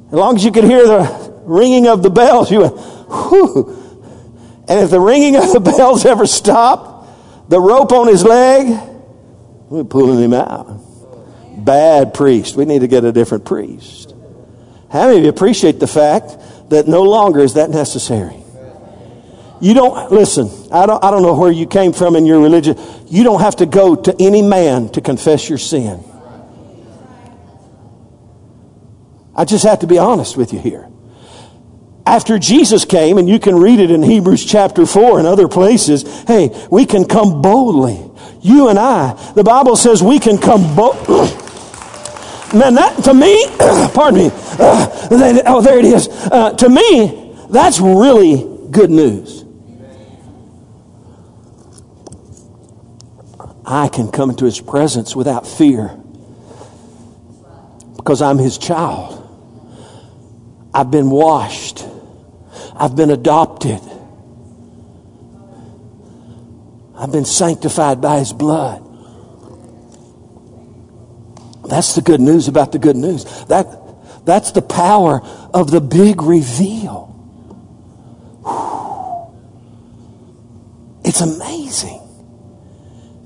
As 0.08 0.13
long 0.19 0.36
as 0.36 0.46
you 0.46 0.52
could 0.52 0.65
hear 0.65 0.86
the 0.86 1.34
ringing 1.46 1.88
of 1.88 2.04
the 2.04 2.12
bells, 2.12 2.52
you 2.52 2.69
whew. 3.13 3.84
And 4.67 4.80
if 4.80 4.89
the 4.89 4.99
ringing 4.99 5.36
of 5.36 5.52
the 5.52 5.60
bells 5.78 6.06
ever 6.06 6.26
stopped, 6.26 7.49
the 7.49 7.60
rope 7.60 7.91
on 7.91 8.08
his 8.08 8.23
leg, 8.23 8.67
we're 9.69 9.84
pulling 9.84 10.19
him 10.19 10.34
out. 10.34 10.80
Bad 11.58 12.13
priest. 12.13 12.56
We 12.56 12.65
need 12.65 12.80
to 12.80 12.88
get 12.88 13.04
a 13.04 13.12
different 13.12 13.45
priest. 13.45 14.13
How 14.89 15.08
many 15.08 15.17
of 15.17 15.23
you 15.23 15.30
appreciate 15.30 15.80
the 15.80 15.88
fact 15.88 16.38
that 16.69 16.88
no 16.88 17.04
longer 17.04 17.39
is 17.39 17.56
that 17.56 17.69
necessary? 17.69 18.38
You 19.60 19.73
don't, 19.73 20.12
listen, 20.12 20.49
I 20.71 20.86
don't, 20.86 21.04
I 21.04 21.10
don't 21.10 21.21
know 21.21 21.36
where 21.36 21.52
you 21.52 21.65
came 21.65 21.93
from 21.93 22.15
in 22.15 22.26
your 22.26 22.39
religion. 22.41 22.78
You 23.08 23.23
don't 23.23 23.41
have 23.41 23.58
to 23.58 23.65
go 23.65 23.95
to 23.95 24.15
any 24.19 24.41
man 24.41 24.89
to 24.89 25.02
confess 25.02 25.47
your 25.47 25.58
sin. 25.58 26.04
I 29.36 29.45
just 29.45 29.63
have 29.63 29.80
to 29.80 29.88
be 29.88 29.97
honest 29.97 30.38
with 30.38 30.54
you 30.54 30.60
here 30.60 30.88
after 32.06 32.38
Jesus 32.38 32.86
came, 32.86 33.18
and 33.18 33.30
you 33.30 33.39
can 33.39 33.56
read 33.56 33.80
it 33.80 33.89
in 33.89 34.04
Hebrews 34.04 34.46
chapter 34.46 34.86
4 34.86 35.20
and 35.20 35.28
other 35.28 35.48
places, 35.48 36.24
hey, 36.24 36.50
we 36.70 36.86
can 36.86 37.06
come 37.06 37.42
boldly. 37.42 38.00
You 38.42 38.68
and 38.70 38.78
I, 38.78 39.13
the 39.36 39.44
Bible 39.44 39.76
says 39.76 40.04
we 40.04 40.20
can 40.20 40.38
come 40.38 40.76
boldly. 40.76 41.16
Man, 42.54 42.76
that 42.76 43.04
to 43.06 43.13
me, 43.13 43.48
pardon 43.94 44.20
me, 44.20 44.28
uh, 44.60 45.42
oh, 45.46 45.62
there 45.62 45.80
it 45.80 45.86
is. 45.86 46.08
Uh, 46.08 46.54
to 46.54 46.70
me, 46.70 47.36
that's 47.50 47.80
really 47.80 48.48
good 48.70 48.92
news. 48.92 49.44
I 53.66 53.88
can 53.88 54.12
come 54.12 54.30
into 54.30 54.46
his 54.46 54.60
presence 54.60 55.16
without 55.16 55.48
fear 55.48 55.98
because 57.96 58.22
I'm 58.22 58.38
his 58.38 58.58
child. 58.58 59.20
I've 60.74 60.92
been 60.92 61.10
washed. 61.10 61.83
I've 62.84 62.98
been 62.98 63.12
adopted. 63.12 63.80
I've 66.98 67.13
been 67.13 67.24
sanctified 67.24 68.02
by 68.02 68.19
his 68.19 68.34
blood. 68.34 68.82
That's 71.69 71.96
the 71.96 72.02
good 72.02 72.19
news 72.19 72.50
about 72.50 72.74
the 72.74 72.80
good 72.80 72.98
news. 72.98 73.24
That, 73.46 73.67
that's 74.26 74.52
the 74.52 74.62
power 74.62 75.22
of 75.54 75.72
the 75.72 75.80
big 75.80 76.22
reveal. 76.24 77.10
It's 81.06 81.22
amazing. 81.22 82.02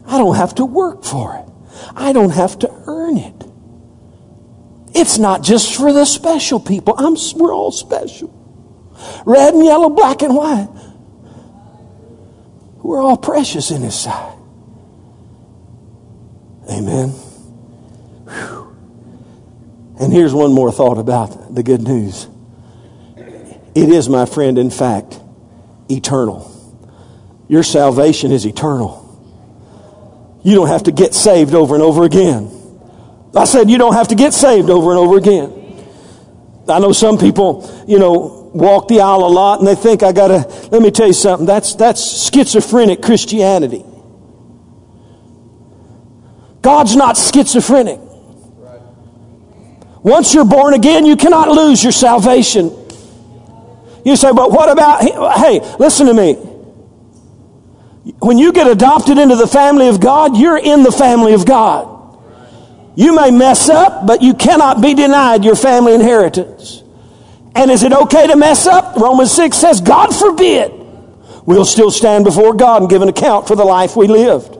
I 0.06 0.20
don't 0.20 0.36
have 0.36 0.54
to 0.56 0.66
work 0.66 1.04
for 1.04 1.36
it. 1.36 1.46
I 1.96 2.14
don't 2.14 2.30
have 2.30 2.60
to 2.60 2.84
earn 2.86 3.18
it. 3.18 3.44
It's 4.94 5.18
not 5.18 5.42
just 5.42 5.76
for 5.76 5.92
the 5.92 6.06
special 6.06 6.60
people. 6.60 6.94
I'm, 6.96 7.16
we're 7.36 7.56
all 7.56 7.72
special. 7.72 8.37
Red 9.26 9.54
and 9.54 9.66
yellow, 9.66 9.90
black 9.90 10.22
and 10.22 10.36
white. 10.36 10.70
We're 12.84 13.02
all 13.02 13.18
precious 13.18 13.72
in 13.72 13.82
His 13.82 14.00
sight. 14.00 14.38
Amen. 16.70 17.10
Whew. 17.10 18.76
And 20.00 20.14
here's 20.14 20.34
one 20.34 20.54
more 20.54 20.72
thought 20.72 20.98
about 20.98 21.54
the 21.54 21.64
good 21.64 21.82
news. 21.82 22.28
It 23.76 23.90
is, 23.90 24.10
my 24.10 24.26
friend, 24.26 24.58
in 24.58 24.70
fact, 24.70 25.20
eternal. 25.90 26.54
Your 27.48 27.64
salvation 27.64 28.32
is 28.32 28.46
eternal. 28.46 29.04
You 30.44 30.56
don't 30.56 30.68
have 30.68 30.84
to 30.84 30.92
get 30.92 31.14
saved 31.14 31.54
over 31.54 31.76
and 31.76 31.84
over 31.84 32.04
again. 32.04 32.52
I 33.36 33.46
said 33.46 33.70
you 33.70 33.78
don't 33.78 33.94
have 33.94 34.08
to 34.10 34.16
get 34.16 34.34
saved 34.34 34.70
over 34.70 34.92
and 34.92 35.00
over 35.00 35.18
again. 35.18 35.67
I 36.70 36.80
know 36.80 36.92
some 36.92 37.18
people, 37.18 37.86
you 37.88 38.00
know, 38.00 38.52
walk 38.54 38.88
the 38.88 39.02
aisle 39.02 39.26
a 39.26 39.28
lot 39.28 39.60
and 39.60 39.68
they 39.68 39.76
think 39.76 40.04
I 40.04 40.12
gotta, 40.12 40.48
let 40.70 40.82
me 40.82 40.92
tell 40.92 41.08
you 41.08 41.14
something, 41.14 41.46
that's, 41.46 41.76
that's 41.76 42.30
schizophrenic 42.30 43.02
Christianity. 43.02 43.86
God's 46.62 46.96
not 46.96 47.18
schizophrenic. 47.18 48.00
Once 50.04 50.34
you're 50.34 50.46
born 50.46 50.74
again, 50.74 51.06
you 51.06 51.16
cannot 51.16 51.50
lose 51.50 51.84
your 51.84 51.92
salvation. 51.92 52.72
You 54.06 54.16
say, 54.16 54.32
but 54.32 54.52
what 54.52 54.70
about, 54.70 55.02
hey, 55.02 55.60
listen 55.80 56.08
to 56.08 56.14
me. 56.14 56.34
When 58.20 58.38
you 58.38 58.54
get 58.54 58.68
adopted 58.68 59.18
into 59.18 59.36
the 59.36 59.48
family 59.48 59.90
of 59.90 60.00
God, 60.00 60.38
you're 60.38 60.58
in 60.58 60.84
the 60.84 60.92
family 60.92 61.34
of 61.34 61.46
God. 61.46 61.97
You 62.98 63.16
may 63.16 63.30
mess 63.30 63.70
up, 63.70 64.08
but 64.08 64.24
you 64.24 64.34
cannot 64.34 64.82
be 64.82 64.96
denied 64.96 65.46
your 65.46 65.56
family 65.56 65.94
inheritance. 65.94 66.82
And 67.54 67.70
is 67.70 67.84
it 67.84 67.94
okay 67.94 68.26
to 68.26 68.36
mess 68.36 68.66
up? 68.66 68.96
Romans 68.96 69.32
6 69.34 69.56
says, 69.56 69.82
God 69.82 70.16
forbid. 70.16 70.72
We'll 71.46 71.64
still 71.64 71.92
stand 71.92 72.26
before 72.26 72.56
God 72.56 72.82
and 72.82 72.90
give 72.90 73.04
an 73.04 73.08
account 73.08 73.48
for 73.48 73.56
the 73.56 73.64
life 73.64 73.96
we 73.96 74.08
lived. 74.08 74.58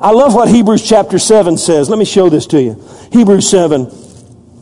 I 0.00 0.12
love 0.12 0.34
what 0.34 0.48
Hebrews 0.48 0.88
chapter 0.88 1.18
7 1.18 1.58
says. 1.58 1.90
Let 1.90 1.98
me 1.98 2.06
show 2.06 2.30
this 2.30 2.46
to 2.46 2.62
you. 2.62 2.82
Hebrews 3.12 3.46
7. 3.50 3.90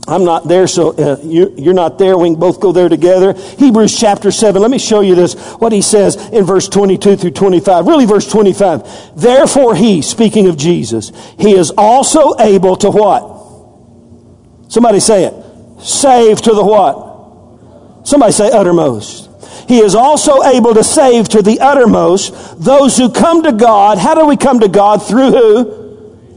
I'm 0.09 0.25
not 0.25 0.49
there, 0.49 0.67
so 0.67 0.91
uh, 0.91 1.21
you, 1.23 1.71
are 1.71 1.75
not 1.75 1.97
there. 1.97 2.19
We 2.19 2.31
can 2.31 2.41
both 2.41 2.61
go 2.61 2.73
there 2.73 2.89
together. 2.89 3.35
Hebrews 3.35 3.97
chapter 3.99 4.33
7. 4.33 4.61
Let 4.61 4.71
me 4.71 4.79
show 4.79 5.01
you 5.01 5.15
this, 5.15 5.35
what 5.55 5.71
he 5.71 5.81
says 5.81 6.17
in 6.31 6.45
verse 6.45 6.69
22 6.69 7.17
through 7.17 7.31
25. 7.31 7.87
Really, 7.87 8.05
verse 8.05 8.29
25. 8.29 9.17
Therefore, 9.17 9.77
he, 9.77 10.03
speaking 10.03 10.49
of 10.49 10.57
Jesus, 10.57 11.13
he 11.39 11.53
is 11.53 11.71
also 11.79 12.35
able 12.41 12.75
to 12.77 12.91
what? 12.91 14.73
Somebody 14.73 14.99
say 14.99 15.25
it. 15.27 15.35
Save 15.81 16.43
to 16.43 16.53
the 16.53 16.65
what? 16.65 18.07
Somebody 18.07 18.33
say 18.33 18.51
uttermost. 18.51 19.31
He 19.69 19.79
is 19.79 19.95
also 19.95 20.43
able 20.43 20.75
to 20.75 20.83
save 20.83 21.29
to 21.29 21.43
the 21.43 21.61
uttermost 21.61 22.63
those 22.63 22.97
who 22.97 23.09
come 23.09 23.45
to 23.45 23.53
God. 23.53 23.99
How 23.99 24.17
do 24.17 24.27
we 24.27 24.37
come 24.37 24.61
to 24.61 24.69
God? 24.69 25.07
Through 25.07 25.31
who? 25.31 25.82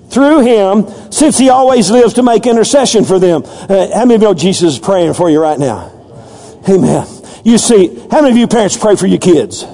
Through 0.10 0.42
him, 0.42 0.88
since 1.12 1.38
he 1.38 1.50
always 1.50 1.90
lives 1.92 2.14
to 2.14 2.24
make 2.24 2.46
intercession 2.46 3.06
for 3.06 3.20
them. 3.20 3.44
Uh, 3.46 3.94
how 3.94 4.06
many 4.06 4.16
of 4.16 4.22
you 4.22 4.28
know 4.28 4.34
Jesus 4.34 4.74
is 4.74 4.80
praying 4.80 5.14
for 5.14 5.30
you 5.30 5.42
right 5.42 5.60
now? 5.60 5.92
Amen. 6.70 7.08
You 7.44 7.58
see, 7.58 7.96
how 8.10 8.22
many 8.22 8.32
of 8.32 8.38
you 8.38 8.48
parents 8.48 8.78
pray 8.78 8.96
for 8.96 9.08
your 9.08 9.20
kids? 9.20 9.66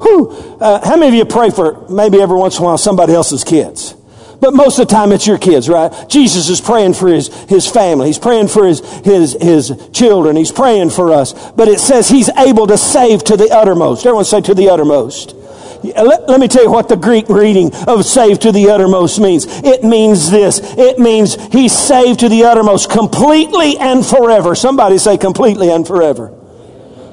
Who? 0.00 0.30
Uh, 0.60 0.86
how 0.86 0.96
many 0.96 1.08
of 1.08 1.14
you 1.14 1.24
pray 1.24 1.50
for 1.50 1.88
maybe 1.88 2.20
every 2.20 2.36
once 2.36 2.56
in 2.56 2.62
a 2.62 2.66
while 2.66 2.78
somebody 2.78 3.14
else's 3.14 3.44
kids? 3.44 3.94
But 4.40 4.54
most 4.54 4.78
of 4.78 4.86
the 4.86 4.94
time 4.94 5.10
it's 5.12 5.26
your 5.26 5.38
kids, 5.38 5.68
right? 5.68 5.92
Jesus 6.08 6.48
is 6.48 6.60
praying 6.60 6.94
for 6.94 7.08
his, 7.08 7.28
his 7.44 7.66
family. 7.66 8.06
He's 8.06 8.18
praying 8.18 8.48
for 8.48 8.66
his, 8.66 8.80
his, 9.00 9.36
his 9.40 9.88
children. 9.92 10.36
He's 10.36 10.52
praying 10.52 10.90
for 10.90 11.12
us. 11.12 11.50
But 11.52 11.68
it 11.68 11.80
says 11.80 12.08
he's 12.08 12.28
able 12.30 12.66
to 12.68 12.78
save 12.78 13.24
to 13.24 13.36
the 13.36 13.50
uttermost. 13.50 14.06
Everyone 14.06 14.24
say 14.24 14.40
to 14.42 14.54
the 14.54 14.70
uttermost. 14.70 15.34
Let, 15.82 16.28
let, 16.28 16.40
me 16.40 16.48
tell 16.48 16.64
you 16.64 16.70
what 16.70 16.88
the 16.88 16.96
Greek 16.96 17.28
reading 17.28 17.72
of 17.86 18.04
saved 18.04 18.42
to 18.42 18.52
the 18.52 18.70
uttermost 18.70 19.20
means. 19.20 19.46
It 19.48 19.84
means 19.84 20.30
this. 20.30 20.60
It 20.76 20.98
means 20.98 21.36
he's 21.52 21.72
saved 21.72 22.20
to 22.20 22.28
the 22.28 22.44
uttermost 22.44 22.90
completely 22.90 23.78
and 23.78 24.04
forever. 24.04 24.54
Somebody 24.54 24.98
say 24.98 25.16
completely 25.18 25.70
and 25.70 25.86
forever. 25.86 26.28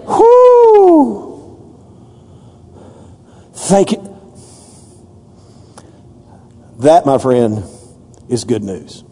Whoo! 0.08 1.26
Thank 3.54 3.92
you. 3.92 4.12
That, 6.80 7.06
my 7.06 7.18
friend, 7.18 7.64
is 8.30 8.44
good 8.44 8.64
news. 8.64 9.04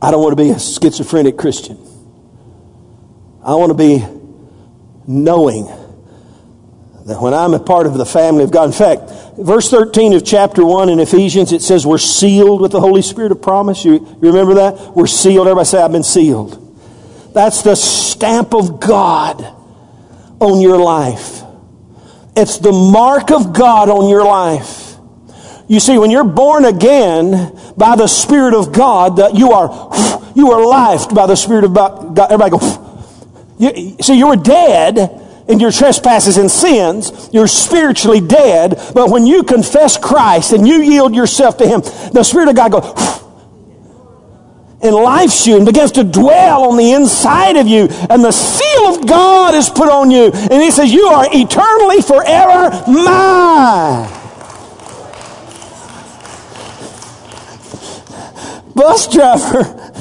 I 0.00 0.10
don't 0.10 0.22
want 0.22 0.36
to 0.36 0.42
be 0.42 0.50
a 0.50 0.58
schizophrenic 0.58 1.36
Christian. 1.36 1.78
I 3.42 3.54
want 3.54 3.70
to 3.70 3.74
be 3.74 4.04
knowing 5.06 5.68
that 7.04 7.20
when 7.20 7.34
I'm 7.34 7.52
a 7.52 7.58
part 7.58 7.86
of 7.86 7.94
the 7.94 8.06
family 8.06 8.44
of 8.44 8.50
God, 8.50 8.64
in 8.64 8.72
fact, 8.72 9.10
verse 9.36 9.70
13 9.70 10.14
of 10.14 10.24
chapter 10.24 10.64
1 10.64 10.88
in 10.88 11.00
Ephesians, 11.00 11.52
it 11.52 11.60
says 11.60 11.86
we're 11.86 11.98
sealed 11.98 12.62
with 12.62 12.72
the 12.72 12.80
Holy 12.80 13.02
Spirit 13.02 13.30
of 13.30 13.42
promise. 13.42 13.84
You, 13.84 13.92
you 13.92 14.28
remember 14.28 14.54
that? 14.54 14.96
We're 14.96 15.06
sealed. 15.06 15.46
Everybody 15.46 15.66
say, 15.66 15.82
I've 15.82 15.92
been 15.92 16.02
sealed. 16.02 16.60
That's 17.34 17.62
the 17.62 17.74
stamp 17.74 18.54
of 18.54 18.80
God 18.80 19.42
on 20.40 20.60
your 20.62 20.78
life. 20.78 21.42
It's 22.36 22.58
the 22.58 22.72
mark 22.72 23.30
of 23.30 23.52
God 23.52 23.90
on 23.90 24.08
your 24.08 24.24
life. 24.24 24.96
You 25.68 25.80
see, 25.80 25.98
when 25.98 26.10
you're 26.10 26.24
born 26.24 26.64
again 26.64 27.58
by 27.76 27.96
the 27.96 28.06
Spirit 28.06 28.54
of 28.54 28.72
God, 28.72 29.16
that 29.16 29.34
you 29.34 29.52
are, 29.52 29.68
you 30.34 30.52
are 30.52 30.64
lifed 30.64 31.14
by 31.14 31.26
the 31.26 31.36
Spirit 31.36 31.64
of 31.64 31.74
God. 31.74 32.18
Everybody 32.18 32.50
go, 32.50 33.56
you, 33.58 33.96
see, 34.00 34.16
you 34.16 34.28
were 34.28 34.36
dead 34.36 35.20
in 35.48 35.60
your 35.60 35.70
trespasses 35.72 36.38
and 36.38 36.50
sins, 36.50 37.28
you're 37.32 37.46
spiritually 37.46 38.20
dead. 38.20 38.80
But 38.94 39.10
when 39.10 39.26
you 39.26 39.42
confess 39.42 39.96
Christ 39.96 40.52
and 40.52 40.66
you 40.66 40.82
yield 40.82 41.14
yourself 41.14 41.58
to 41.58 41.68
Him, 41.68 41.80
the 42.12 42.22
Spirit 42.22 42.48
of 42.48 42.56
God 42.56 42.72
goes 42.72 43.22
and 44.84 44.94
lifes 44.94 45.46
you 45.46 45.56
and 45.56 45.64
begins 45.64 45.92
to 45.92 46.04
dwell 46.04 46.68
on 46.70 46.76
the 46.76 46.92
inside 46.92 47.56
of 47.56 47.66
you. 47.66 47.88
And 48.10 48.22
the 48.22 48.32
seal 48.32 48.94
of 48.94 49.06
God 49.06 49.54
is 49.54 49.70
put 49.70 49.88
on 49.88 50.10
you. 50.10 50.30
And 50.32 50.62
He 50.62 50.70
says, 50.70 50.92
You 50.92 51.06
are 51.06 51.26
eternally 51.30 52.02
forever 52.02 52.70
mine. 52.90 54.20
Bus 58.74 59.06
driver, 59.10 59.92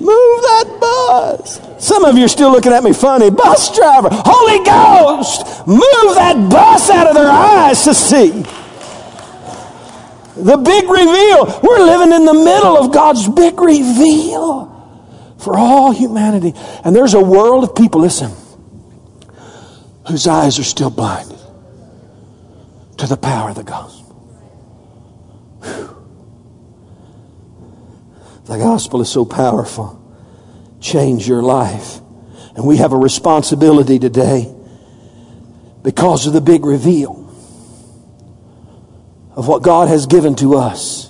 move 0.00 0.42
that 0.42 0.78
bus. 0.80 1.60
Some 1.84 2.04
of 2.04 2.16
you 2.16 2.24
are 2.24 2.28
still 2.28 2.50
looking 2.50 2.72
at 2.72 2.82
me 2.82 2.92
funny. 2.92 3.30
Bus 3.30 3.74
driver, 3.74 4.08
Holy 4.10 4.64
Ghost, 4.64 5.66
move 5.66 6.14
that 6.14 6.48
bus 6.50 6.90
out 6.90 7.06
of 7.06 7.14
their 7.14 7.30
eyes 7.30 7.84
to 7.84 7.94
see. 7.94 8.30
The 10.36 10.56
big 10.56 10.88
reveal. 10.88 11.60
We're 11.62 11.84
living 11.84 12.12
in 12.12 12.24
the 12.24 12.34
middle 12.34 12.76
of 12.76 12.92
God's 12.92 13.28
big 13.28 13.60
reveal 13.60 14.68
for 15.38 15.58
all 15.58 15.90
humanity. 15.90 16.52
And 16.84 16.94
there's 16.94 17.14
a 17.14 17.22
world 17.22 17.64
of 17.64 17.74
people, 17.74 18.00
listen, 18.00 18.30
whose 20.06 20.26
eyes 20.26 20.58
are 20.58 20.64
still 20.64 20.90
blinded 20.90 21.38
to 22.98 23.06
the 23.06 23.16
power 23.16 23.50
of 23.50 23.56
the 23.56 23.64
gospel. 23.64 23.97
The 28.48 28.56
gospel 28.56 29.02
is 29.02 29.10
so 29.10 29.24
powerful 29.24 29.98
change 30.80 31.28
your 31.28 31.42
life. 31.42 32.00
And 32.54 32.66
we 32.66 32.78
have 32.78 32.92
a 32.92 32.96
responsibility 32.96 33.98
today 33.98 34.52
because 35.82 36.26
of 36.26 36.32
the 36.32 36.40
big 36.40 36.64
reveal 36.64 37.26
of 39.36 39.46
what 39.46 39.62
God 39.62 39.88
has 39.88 40.06
given 40.06 40.34
to 40.36 40.56
us 40.56 41.07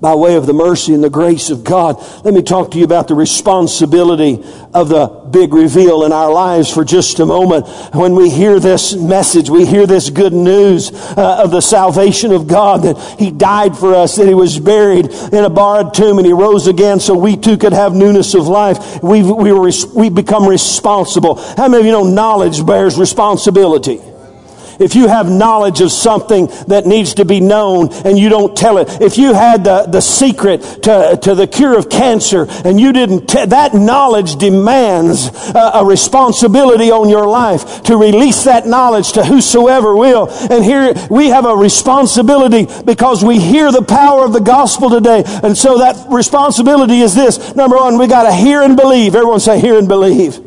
by 0.00 0.14
way 0.14 0.36
of 0.36 0.46
the 0.46 0.52
mercy 0.52 0.94
and 0.94 1.04
the 1.04 1.10
grace 1.10 1.50
of 1.50 1.62
God. 1.62 1.96
Let 2.24 2.32
me 2.32 2.42
talk 2.42 2.70
to 2.70 2.78
you 2.78 2.84
about 2.84 3.08
the 3.08 3.14
responsibility 3.14 4.42
of 4.72 4.88
the 4.88 5.06
big 5.06 5.52
reveal 5.52 6.04
in 6.04 6.12
our 6.12 6.32
lives 6.32 6.72
for 6.72 6.84
just 6.84 7.20
a 7.20 7.26
moment. 7.26 7.68
When 7.94 8.14
we 8.14 8.30
hear 8.30 8.58
this 8.58 8.94
message, 8.94 9.50
we 9.50 9.66
hear 9.66 9.86
this 9.86 10.10
good 10.10 10.32
news 10.32 10.90
uh, 10.92 11.42
of 11.44 11.50
the 11.50 11.60
salvation 11.60 12.32
of 12.32 12.46
God 12.46 12.82
that 12.82 12.98
He 13.18 13.30
died 13.30 13.76
for 13.76 13.94
us, 13.94 14.16
that 14.16 14.26
He 14.26 14.34
was 14.34 14.58
buried 14.58 15.06
in 15.06 15.44
a 15.44 15.50
borrowed 15.50 15.92
tomb 15.92 16.18
and 16.18 16.26
He 16.26 16.32
rose 16.32 16.66
again 16.66 16.98
so 17.00 17.14
we 17.14 17.36
too 17.36 17.58
could 17.58 17.72
have 17.72 17.94
newness 17.94 18.34
of 18.34 18.48
life. 18.48 19.02
we 19.02 19.22
we 19.22 19.52
we 19.94 20.08
become 20.08 20.48
responsible. 20.48 21.34
How 21.34 21.68
many 21.68 21.80
of 21.80 21.86
you 21.86 21.92
know 21.92 22.04
knowledge 22.04 22.64
bears 22.64 22.98
responsibility? 22.98 24.00
If 24.80 24.94
you 24.94 25.08
have 25.08 25.30
knowledge 25.30 25.80
of 25.80 25.92
something 25.92 26.46
that 26.68 26.86
needs 26.86 27.14
to 27.14 27.24
be 27.24 27.40
known 27.40 27.92
and 28.04 28.18
you 28.18 28.28
don't 28.28 28.56
tell 28.56 28.78
it, 28.78 28.88
if 29.00 29.18
you 29.18 29.34
had 29.34 29.64
the, 29.64 29.82
the 29.82 30.00
secret 30.00 30.62
to, 30.82 31.18
to 31.22 31.34
the 31.34 31.46
cure 31.46 31.78
of 31.78 31.88
cancer 31.88 32.46
and 32.64 32.80
you 32.80 32.92
didn't, 32.92 33.26
te- 33.26 33.46
that 33.46 33.74
knowledge 33.74 34.36
demands 34.36 35.28
a, 35.54 35.70
a 35.74 35.84
responsibility 35.84 36.90
on 36.90 37.08
your 37.08 37.26
life 37.26 37.82
to 37.82 37.96
release 37.96 38.44
that 38.44 38.66
knowledge 38.66 39.12
to 39.12 39.24
whosoever 39.24 39.94
will. 39.94 40.28
And 40.50 40.64
here 40.64 40.94
we 41.10 41.28
have 41.28 41.44
a 41.44 41.54
responsibility 41.54 42.66
because 42.84 43.24
we 43.24 43.38
hear 43.38 43.70
the 43.70 43.82
power 43.82 44.24
of 44.24 44.32
the 44.32 44.40
gospel 44.40 44.90
today. 44.90 45.22
And 45.26 45.56
so 45.56 45.78
that 45.78 46.06
responsibility 46.10 47.00
is 47.00 47.14
this. 47.14 47.54
Number 47.54 47.76
one, 47.76 47.98
we 47.98 48.06
got 48.06 48.24
to 48.24 48.32
hear 48.32 48.62
and 48.62 48.76
believe. 48.76 49.14
Everyone 49.14 49.40
say 49.40 49.60
hear 49.60 49.78
and 49.78 49.88
believe. 49.88 50.38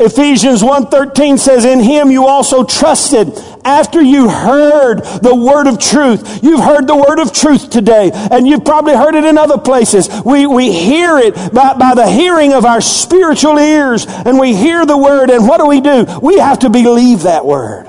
Ephesians 0.00 0.62
1:13 0.62 1.38
says 1.38 1.64
in 1.64 1.80
him 1.80 2.10
you 2.10 2.26
also 2.26 2.62
trusted 2.62 3.36
after 3.64 4.00
you 4.00 4.28
heard 4.28 4.98
the 5.22 5.34
word 5.34 5.66
of 5.66 5.78
truth. 5.78 6.42
You've 6.42 6.60
heard 6.60 6.86
the 6.86 6.96
word 6.96 7.18
of 7.18 7.32
truth 7.32 7.70
today 7.70 8.10
and 8.12 8.46
you've 8.46 8.64
probably 8.64 8.94
heard 8.94 9.14
it 9.14 9.24
in 9.24 9.38
other 9.38 9.58
places. 9.58 10.08
We 10.24 10.46
we 10.46 10.72
hear 10.72 11.18
it 11.18 11.34
by, 11.52 11.74
by 11.74 11.94
the 11.94 12.08
hearing 12.08 12.52
of 12.52 12.64
our 12.64 12.80
spiritual 12.80 13.58
ears 13.58 14.06
and 14.08 14.38
we 14.38 14.54
hear 14.54 14.86
the 14.86 14.96
word 14.96 15.30
and 15.30 15.46
what 15.46 15.58
do 15.58 15.66
we 15.66 15.80
do? 15.80 16.06
We 16.22 16.38
have 16.38 16.60
to 16.60 16.70
believe 16.70 17.22
that 17.22 17.44
word. 17.44 17.86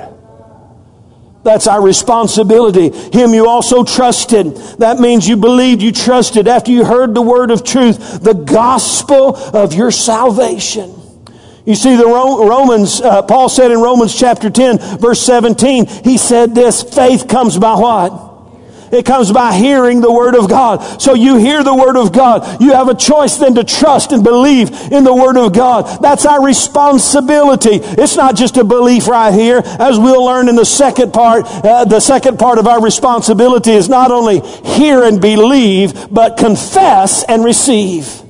That's 1.43 1.67
our 1.67 1.81
responsibility. 1.81 2.89
Him 2.89 3.33
you 3.33 3.47
also 3.47 3.83
trusted. 3.83 4.55
That 4.79 4.99
means 4.99 5.27
you 5.27 5.37
believed, 5.37 5.81
you 5.81 5.91
trusted 5.91 6.47
after 6.47 6.71
you 6.71 6.83
heard 6.83 7.13
the 7.13 7.21
word 7.21 7.49
of 7.49 7.63
truth, 7.63 8.21
the 8.21 8.33
gospel 8.33 9.35
of 9.35 9.73
your 9.73 9.89
salvation. 9.89 10.93
You 11.69 11.75
see, 11.75 11.95
the 11.95 12.07
Romans, 12.07 12.99
uh, 12.99 13.21
Paul 13.21 13.47
said 13.47 13.69
in 13.69 13.79
Romans 13.79 14.17
chapter 14.17 14.49
10, 14.49 14.97
verse 14.97 15.21
17, 15.21 15.85
he 16.03 16.17
said 16.17 16.55
this 16.55 16.81
faith 16.81 17.27
comes 17.27 17.59
by 17.59 17.75
what? 17.75 18.11
It 18.91 19.05
comes 19.05 19.31
by 19.31 19.53
hearing 19.53 20.01
the 20.01 20.11
Word 20.11 20.33
of 20.35 20.49
God. 20.49 20.99
So 20.99 21.13
you 21.13 21.35
hear 21.35 21.63
the 21.63 21.75
Word 21.75 21.95
of 21.95 22.11
God. 22.11 22.59
You 22.59 22.73
have 22.73 22.89
a 22.89 22.95
choice 22.95 23.37
then 23.37 23.53
to 23.53 23.63
trust 23.63 24.13
and 24.13 24.23
believe 24.23 24.71
in 24.91 25.03
the 25.03 25.13
Word 25.13 25.37
of 25.37 25.53
God. 25.53 26.01
That's 26.01 26.25
our 26.25 26.43
responsibility. 26.43 27.75
It's 27.75 28.15
not 28.15 28.35
just 28.35 28.57
a 28.57 28.63
belief 28.63 29.07
right 29.07 29.31
here. 29.31 29.61
As 29.63 29.99
we'll 29.99 30.25
learn 30.25 30.49
in 30.49 30.55
the 30.55 30.65
second 30.65 31.13
part, 31.13 31.45
uh, 31.45 31.85
the 31.85 31.99
second 31.99 32.39
part 32.39 32.57
of 32.57 32.65
our 32.65 32.81
responsibility 32.81 33.73
is 33.73 33.89
not 33.89 34.09
only 34.09 34.39
hear 34.39 35.03
and 35.03 35.21
believe, 35.21 36.11
but 36.11 36.35
confess 36.35 37.23
and 37.25 37.45
receive. 37.45 38.23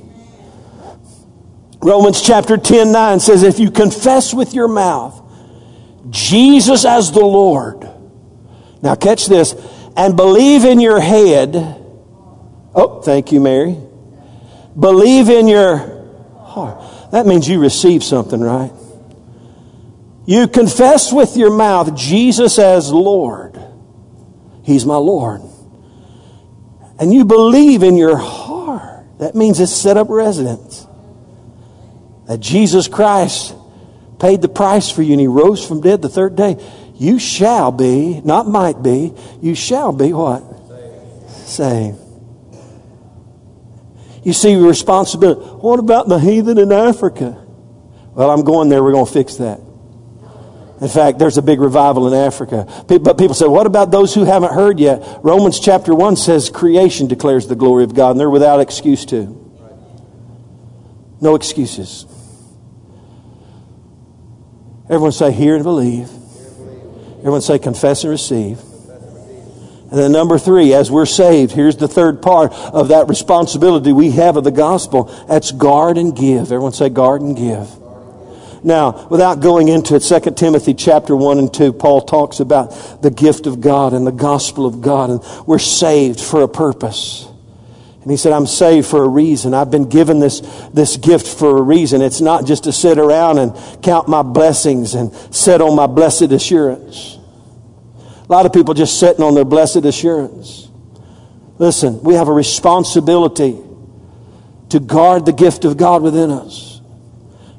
Romans 1.82 2.20
chapter 2.20 2.58
10 2.58 2.92
9 2.92 3.20
says, 3.20 3.42
If 3.42 3.58
you 3.58 3.70
confess 3.70 4.34
with 4.34 4.52
your 4.52 4.68
mouth 4.68 5.22
Jesus 6.10 6.84
as 6.84 7.10
the 7.12 7.24
Lord, 7.24 7.88
now 8.82 8.94
catch 8.94 9.26
this, 9.26 9.54
and 9.96 10.14
believe 10.14 10.64
in 10.64 10.78
your 10.78 11.00
head, 11.00 11.54
oh, 12.74 13.00
thank 13.02 13.32
you, 13.32 13.40
Mary. 13.40 13.76
Believe 14.78 15.30
in 15.30 15.48
your 15.48 15.78
heart. 16.38 17.12
That 17.12 17.26
means 17.26 17.48
you 17.48 17.60
receive 17.60 18.04
something, 18.04 18.40
right? 18.40 18.72
You 20.26 20.48
confess 20.48 21.12
with 21.12 21.36
your 21.36 21.50
mouth 21.50 21.96
Jesus 21.96 22.58
as 22.58 22.92
Lord. 22.92 23.58
He's 24.62 24.84
my 24.84 24.96
Lord. 24.96 25.40
And 26.98 27.12
you 27.12 27.24
believe 27.24 27.82
in 27.82 27.96
your 27.96 28.18
heart. 28.18 29.06
That 29.18 29.34
means 29.34 29.58
it's 29.60 29.72
set 29.72 29.96
up 29.96 30.08
residence 30.10 30.86
that 32.30 32.38
Jesus 32.38 32.86
Christ 32.86 33.56
paid 34.20 34.40
the 34.40 34.48
price 34.48 34.88
for 34.88 35.02
you 35.02 35.14
and 35.14 35.20
he 35.20 35.26
rose 35.26 35.66
from 35.66 35.80
dead 35.80 36.00
the 36.00 36.08
third 36.08 36.36
day, 36.36 36.64
you 36.94 37.18
shall 37.18 37.72
be, 37.72 38.20
not 38.20 38.46
might 38.46 38.84
be, 38.84 39.12
you 39.42 39.56
shall 39.56 39.90
be 39.90 40.12
what? 40.12 40.44
Saved. 41.28 41.98
You 44.22 44.32
see 44.32 44.54
responsibility. 44.54 45.40
What 45.40 45.80
about 45.80 46.08
the 46.08 46.20
heathen 46.20 46.56
in 46.56 46.70
Africa? 46.70 47.44
Well, 48.14 48.30
I'm 48.30 48.44
going 48.44 48.68
there. 48.68 48.80
We're 48.84 48.92
going 48.92 49.06
to 49.06 49.12
fix 49.12 49.34
that. 49.36 49.58
In 50.80 50.88
fact, 50.88 51.18
there's 51.18 51.36
a 51.36 51.42
big 51.42 51.58
revival 51.58 52.06
in 52.06 52.14
Africa. 52.14 52.84
But 52.86 53.18
people 53.18 53.34
say, 53.34 53.48
what 53.48 53.66
about 53.66 53.90
those 53.90 54.14
who 54.14 54.22
haven't 54.22 54.52
heard 54.52 54.78
yet? 54.78 55.02
Romans 55.24 55.58
chapter 55.58 55.92
1 55.96 56.14
says 56.14 56.48
creation 56.48 57.08
declares 57.08 57.48
the 57.48 57.56
glory 57.56 57.82
of 57.82 57.92
God, 57.92 58.12
and 58.12 58.20
they're 58.20 58.30
without 58.30 58.60
excuse 58.60 59.04
too. 59.04 59.36
No 61.20 61.34
excuses. 61.34 62.06
Everyone 64.90 65.12
say, 65.12 65.30
hear 65.30 65.54
and 65.54 65.62
believe. 65.62 66.10
Everyone 67.18 67.40
say, 67.40 67.60
confess 67.60 68.02
and 68.02 68.10
receive. 68.10 68.58
And 68.58 69.98
then 69.98 70.10
number 70.10 70.36
three, 70.36 70.74
as 70.74 70.90
we're 70.90 71.06
saved, 71.06 71.52
here's 71.52 71.76
the 71.76 71.86
third 71.86 72.22
part 72.22 72.52
of 72.52 72.88
that 72.88 73.08
responsibility 73.08 73.92
we 73.92 74.10
have 74.10 74.36
of 74.36 74.42
the 74.42 74.50
gospel. 74.50 75.04
That's 75.28 75.52
guard 75.52 75.96
and 75.96 76.14
give. 76.14 76.42
Everyone 76.42 76.72
say 76.72 76.88
guard 76.88 77.22
and 77.22 77.36
give. 77.36 77.68
Now, 78.64 79.06
without 79.08 79.40
going 79.40 79.68
into 79.68 79.94
it, 79.94 80.00
2 80.00 80.32
Timothy 80.32 80.74
chapter 80.74 81.14
1 81.14 81.38
and 81.38 81.54
2, 81.54 81.72
Paul 81.72 82.00
talks 82.00 82.40
about 82.40 83.00
the 83.00 83.10
gift 83.10 83.46
of 83.46 83.60
God 83.60 83.92
and 83.92 84.04
the 84.04 84.12
gospel 84.12 84.66
of 84.66 84.80
God, 84.80 85.10
and 85.10 85.46
we're 85.46 85.60
saved 85.60 86.20
for 86.20 86.42
a 86.42 86.48
purpose. 86.48 87.29
And 88.10 88.18
he 88.18 88.20
said, 88.20 88.32
I'm 88.32 88.48
saved 88.48 88.88
for 88.88 89.04
a 89.04 89.08
reason. 89.08 89.54
I've 89.54 89.70
been 89.70 89.88
given 89.88 90.18
this, 90.18 90.40
this 90.74 90.96
gift 90.96 91.28
for 91.28 91.58
a 91.58 91.62
reason. 91.62 92.02
It's 92.02 92.20
not 92.20 92.44
just 92.44 92.64
to 92.64 92.72
sit 92.72 92.98
around 92.98 93.38
and 93.38 93.54
count 93.84 94.08
my 94.08 94.22
blessings 94.22 94.96
and 94.96 95.14
sit 95.32 95.60
on 95.60 95.76
my 95.76 95.86
blessed 95.86 96.32
assurance. 96.32 97.18
A 98.28 98.32
lot 98.32 98.46
of 98.46 98.52
people 98.52 98.74
just 98.74 98.98
sitting 98.98 99.22
on 99.22 99.36
their 99.36 99.44
blessed 99.44 99.84
assurance. 99.84 100.68
Listen, 101.58 102.02
we 102.02 102.14
have 102.14 102.26
a 102.26 102.32
responsibility 102.32 103.56
to 104.70 104.80
guard 104.80 105.24
the 105.24 105.32
gift 105.32 105.64
of 105.64 105.76
God 105.76 106.02
within 106.02 106.32
us 106.32 106.80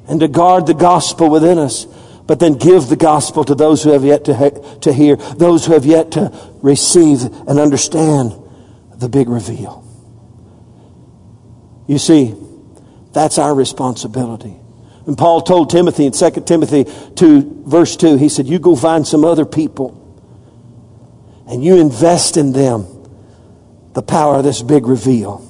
and 0.06 0.20
to 0.20 0.28
guard 0.28 0.66
the 0.66 0.74
gospel 0.74 1.30
within 1.30 1.56
us, 1.56 1.86
but 2.26 2.40
then 2.40 2.58
give 2.58 2.88
the 2.88 2.96
gospel 2.96 3.42
to 3.44 3.54
those 3.54 3.82
who 3.82 3.92
have 3.92 4.04
yet 4.04 4.26
to, 4.26 4.36
he- 4.36 4.80
to 4.80 4.92
hear, 4.92 5.16
those 5.16 5.64
who 5.64 5.72
have 5.72 5.86
yet 5.86 6.10
to 6.10 6.30
receive 6.60 7.24
and 7.48 7.58
understand 7.58 8.34
the 8.96 9.08
big 9.08 9.30
reveal. 9.30 9.81
You 11.86 11.98
see, 11.98 12.34
that's 13.12 13.38
our 13.38 13.54
responsibility. 13.54 14.56
And 15.06 15.18
Paul 15.18 15.42
told 15.42 15.70
Timothy 15.70 16.06
in 16.06 16.12
2 16.12 16.30
Timothy 16.46 16.86
2, 17.16 17.64
verse 17.66 17.96
2, 17.96 18.16
he 18.16 18.28
said, 18.28 18.46
You 18.46 18.58
go 18.58 18.76
find 18.76 19.06
some 19.06 19.24
other 19.24 19.44
people 19.44 19.98
and 21.46 21.62
you 21.62 21.80
invest 21.80 22.36
in 22.36 22.52
them 22.52 22.86
the 23.94 24.02
power 24.02 24.36
of 24.36 24.44
this 24.44 24.62
big 24.62 24.86
reveal. 24.86 25.48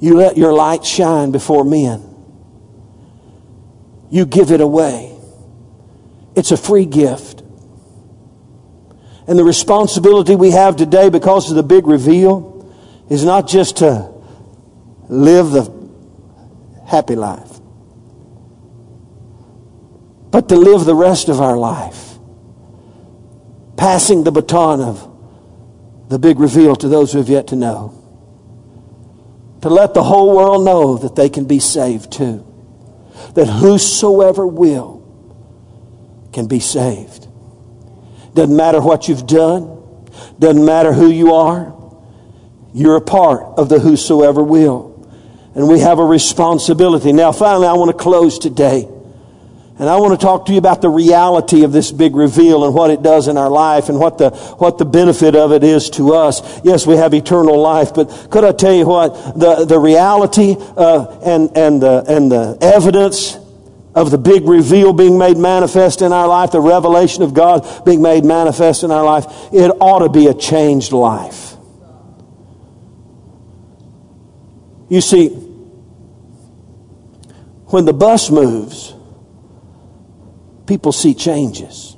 You 0.00 0.16
let 0.16 0.36
your 0.36 0.52
light 0.52 0.84
shine 0.84 1.30
before 1.30 1.64
men. 1.64 2.06
You 4.10 4.26
give 4.26 4.50
it 4.50 4.60
away. 4.60 5.16
It's 6.34 6.50
a 6.50 6.56
free 6.56 6.86
gift. 6.86 7.42
And 9.26 9.38
the 9.38 9.44
responsibility 9.44 10.34
we 10.34 10.50
have 10.50 10.76
today 10.76 11.08
because 11.08 11.50
of 11.50 11.56
the 11.56 11.62
big 11.62 11.86
reveal 11.86 12.68
is 13.08 13.24
not 13.24 13.46
just 13.46 13.78
to 13.78 14.09
live 15.10 15.50
the 15.50 15.64
happy 16.86 17.16
life, 17.16 17.58
but 20.30 20.48
to 20.48 20.56
live 20.56 20.84
the 20.84 20.94
rest 20.94 21.28
of 21.28 21.40
our 21.40 21.56
life, 21.56 22.16
passing 23.76 24.22
the 24.22 24.30
baton 24.30 24.80
of 24.80 25.06
the 26.08 26.18
big 26.18 26.38
reveal 26.38 26.76
to 26.76 26.88
those 26.88 27.12
who 27.12 27.18
have 27.18 27.28
yet 27.28 27.48
to 27.48 27.56
know. 27.56 27.96
To 29.62 29.68
let 29.68 29.94
the 29.94 30.02
whole 30.02 30.34
world 30.34 30.64
know 30.64 30.96
that 30.98 31.16
they 31.16 31.28
can 31.28 31.44
be 31.44 31.58
saved 31.58 32.12
too. 32.12 32.46
That 33.34 33.46
whosoever 33.46 34.46
will 34.46 35.00
can 36.32 36.46
be 36.46 36.60
saved. 36.60 37.26
Doesn't 38.34 38.56
matter 38.56 38.80
what 38.80 39.08
you've 39.08 39.26
done, 39.26 40.06
doesn't 40.38 40.64
matter 40.64 40.92
who 40.92 41.10
you 41.10 41.34
are, 41.34 41.76
you're 42.72 42.96
a 42.96 43.00
part 43.00 43.58
of 43.58 43.68
the 43.68 43.80
whosoever 43.80 44.42
will. 44.42 44.89
And 45.54 45.68
we 45.68 45.80
have 45.80 45.98
a 45.98 46.04
responsibility. 46.04 47.12
Now, 47.12 47.32
finally, 47.32 47.66
I 47.66 47.72
want 47.72 47.90
to 47.90 47.96
close 47.96 48.38
today. 48.38 48.88
And 49.80 49.88
I 49.88 49.96
want 49.96 50.12
to 50.18 50.22
talk 50.22 50.44
to 50.46 50.52
you 50.52 50.58
about 50.58 50.82
the 50.82 50.90
reality 50.90 51.64
of 51.64 51.72
this 51.72 51.90
big 51.90 52.14
reveal 52.14 52.66
and 52.66 52.74
what 52.74 52.90
it 52.90 53.02
does 53.02 53.28
in 53.28 53.38
our 53.38 53.48
life 53.48 53.88
and 53.88 53.98
what 53.98 54.18
the, 54.18 54.28
what 54.58 54.76
the 54.76 54.84
benefit 54.84 55.34
of 55.34 55.52
it 55.52 55.64
is 55.64 55.88
to 55.90 56.12
us. 56.12 56.60
Yes, 56.62 56.86
we 56.86 56.96
have 56.96 57.14
eternal 57.14 57.58
life, 57.58 57.94
but 57.94 58.28
could 58.30 58.44
I 58.44 58.52
tell 58.52 58.74
you 58.74 58.86
what? 58.86 59.14
The, 59.38 59.64
the 59.64 59.78
reality 59.78 60.54
uh, 60.58 61.18
and, 61.24 61.56
and, 61.56 61.82
the, 61.82 62.04
and 62.06 62.30
the 62.30 62.58
evidence 62.60 63.38
of 63.94 64.10
the 64.10 64.18
big 64.18 64.46
reveal 64.46 64.92
being 64.92 65.16
made 65.16 65.38
manifest 65.38 66.02
in 66.02 66.12
our 66.12 66.28
life, 66.28 66.52
the 66.52 66.60
revelation 66.60 67.22
of 67.22 67.32
God 67.32 67.66
being 67.86 68.02
made 68.02 68.22
manifest 68.22 68.84
in 68.84 68.90
our 68.90 69.04
life, 69.04 69.24
it 69.50 69.70
ought 69.80 70.00
to 70.00 70.10
be 70.10 70.26
a 70.26 70.34
changed 70.34 70.92
life. 70.92 71.56
You 74.90 75.00
see, 75.00 75.28
when 77.68 77.84
the 77.84 77.92
bus 77.92 78.28
moves, 78.28 78.92
people 80.66 80.90
see 80.90 81.14
changes. 81.14 81.96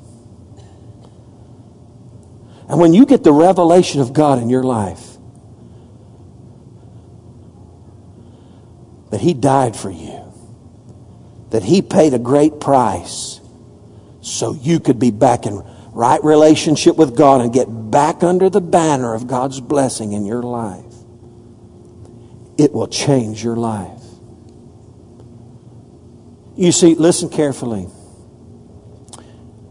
And 2.69 2.79
when 2.79 2.93
you 2.93 3.07
get 3.07 3.25
the 3.25 3.33
revelation 3.33 4.03
of 4.03 4.13
God 4.13 4.39
in 4.39 4.51
your 4.51 4.63
life, 4.63 5.17
that 9.11 9.23
He 9.23 9.33
died 9.33 9.75
for 9.75 9.91
you, 9.91 10.21
that 11.49 11.63
He 11.63 11.81
paid 11.81 12.13
a 12.13 12.19
great 12.19 12.61
price 12.61 13.41
so 14.21 14.53
you 14.53 14.81
could 14.81 14.99
be 14.99 15.11
back 15.11 15.47
in 15.47 15.63
right 15.93 16.23
relationship 16.23 16.97
with 16.97 17.17
God 17.17 17.41
and 17.41 17.55
get 17.55 17.65
back 17.65 18.23
under 18.23 18.51
the 18.51 18.61
banner 18.61 19.15
of 19.15 19.27
God's 19.27 19.61
blessing 19.63 20.13
in 20.13 20.27
your 20.27 20.43
life 20.43 20.92
it 22.59 22.73
will 22.73 22.89
change 22.89 23.43
your 23.43 23.57
life. 23.57 24.03
You 26.57 26.73
see, 26.73 26.95
listen 26.95 27.29
carefully. 27.29 27.89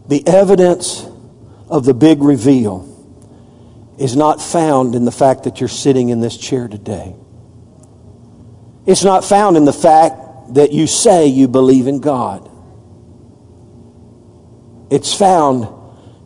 The 0.08 0.26
evidence 0.26 1.06
of 1.68 1.84
the 1.84 1.94
big 1.94 2.22
reveal 2.22 2.88
is 3.98 4.16
not 4.16 4.42
found 4.42 4.94
in 4.94 5.04
the 5.04 5.12
fact 5.12 5.44
that 5.44 5.60
you're 5.60 5.68
sitting 5.68 6.08
in 6.08 6.20
this 6.20 6.36
chair 6.36 6.66
today. 6.68 7.14
It's 8.84 9.04
not 9.04 9.24
found 9.24 9.56
in 9.56 9.64
the 9.64 9.72
fact 9.72 10.54
that 10.54 10.72
you 10.72 10.86
say 10.86 11.26
you 11.26 11.46
believe 11.46 11.86
in 11.86 12.00
God. 12.00 12.50
It's 14.90 15.14
found 15.14 15.68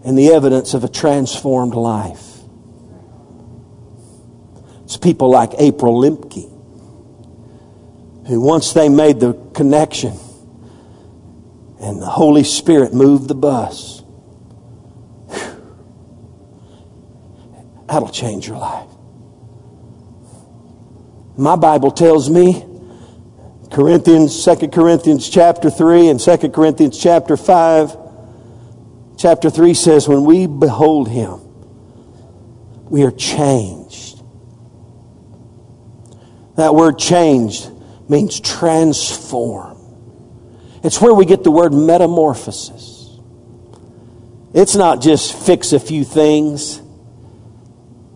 in 0.05 0.15
the 0.15 0.33
evidence 0.33 0.73
of 0.75 0.83
a 0.83 0.89
transformed 0.89 1.75
life. 1.75 2.36
It's 4.87 4.97
people 4.97 5.31
like 5.31 5.51
April 5.59 6.01
Limke, 6.01 6.49
who 8.29 8.41
once 8.41 8.73
they 8.73 8.89
made 8.89 9.19
the 9.19 9.33
connection 9.53 10.17
and 11.81 12.01
the 12.01 12.07
Holy 12.07 12.45
Spirit 12.45 12.95
moved 12.95 13.27
the 13.27 13.35
bus. 13.35 14.05
That'll 17.89 18.11
change 18.11 18.47
your 18.47 18.59
life. 18.59 18.89
My 21.37 21.57
Bible 21.57 21.91
tells 21.91 22.31
me, 22.31 22.65
Corinthians, 23.73 24.45
2 24.45 24.69
Corinthians 24.69 25.29
chapter 25.29 25.69
3 25.69 26.11
and 26.11 26.21
2 26.21 26.51
Corinthians 26.51 26.97
chapter 26.97 27.37
5, 27.37 27.97
chapter 29.19 29.51
3 29.51 29.75
says, 29.75 30.07
When 30.07 30.25
we 30.25 30.47
behold 30.47 31.09
him, 31.09 31.41
we 32.89 33.03
are 33.03 33.11
changed. 33.11 33.86
That 36.57 36.75
word 36.75 36.99
changed 36.99 37.71
means 38.09 38.41
transform. 38.41 39.77
It's 40.83 41.01
where 41.01 41.15
we 41.15 41.27
get 41.27 41.45
the 41.45 41.51
word 41.51 41.73
metamorphosis. 41.73 43.19
It's 44.55 44.75
not 44.75 45.03
just 45.03 45.35
fix 45.47 45.73
a 45.73 45.81
few 45.81 46.05
things. 46.05 46.81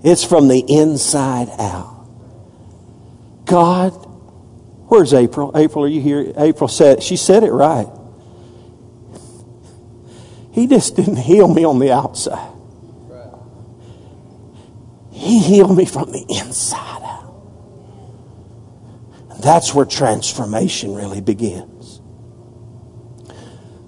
It's 0.03 0.25
from 0.25 0.49
the 0.49 0.61
inside 0.61 1.51
out. 1.59 2.09
God, 3.45 3.91
where's 4.89 5.13
April? 5.13 5.53
April, 5.55 5.85
are 5.85 5.89
you 5.89 6.01
here? 6.01 6.33
April 6.37 6.69
said, 6.69 7.03
she 7.03 7.17
said 7.17 7.43
it 7.43 7.51
right. 7.51 7.89
He 10.53 10.67
just 10.67 10.97
didn't 10.97 11.17
heal 11.17 11.53
me 11.53 11.65
on 11.65 11.79
the 11.79 11.93
outside. 11.93 12.53
He 15.11 15.41
healed 15.41 15.77
me 15.77 15.85
from 15.85 16.13
the 16.13 16.25
inside 16.29 17.00
that's 19.43 19.75
where 19.75 19.85
transformation 19.85 20.95
really 20.95 21.21
begins. 21.21 22.01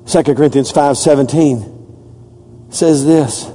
2 0.06 0.34
Corinthians 0.34 0.72
5:17 0.72 1.70
says 2.70 3.04
this, 3.04 3.50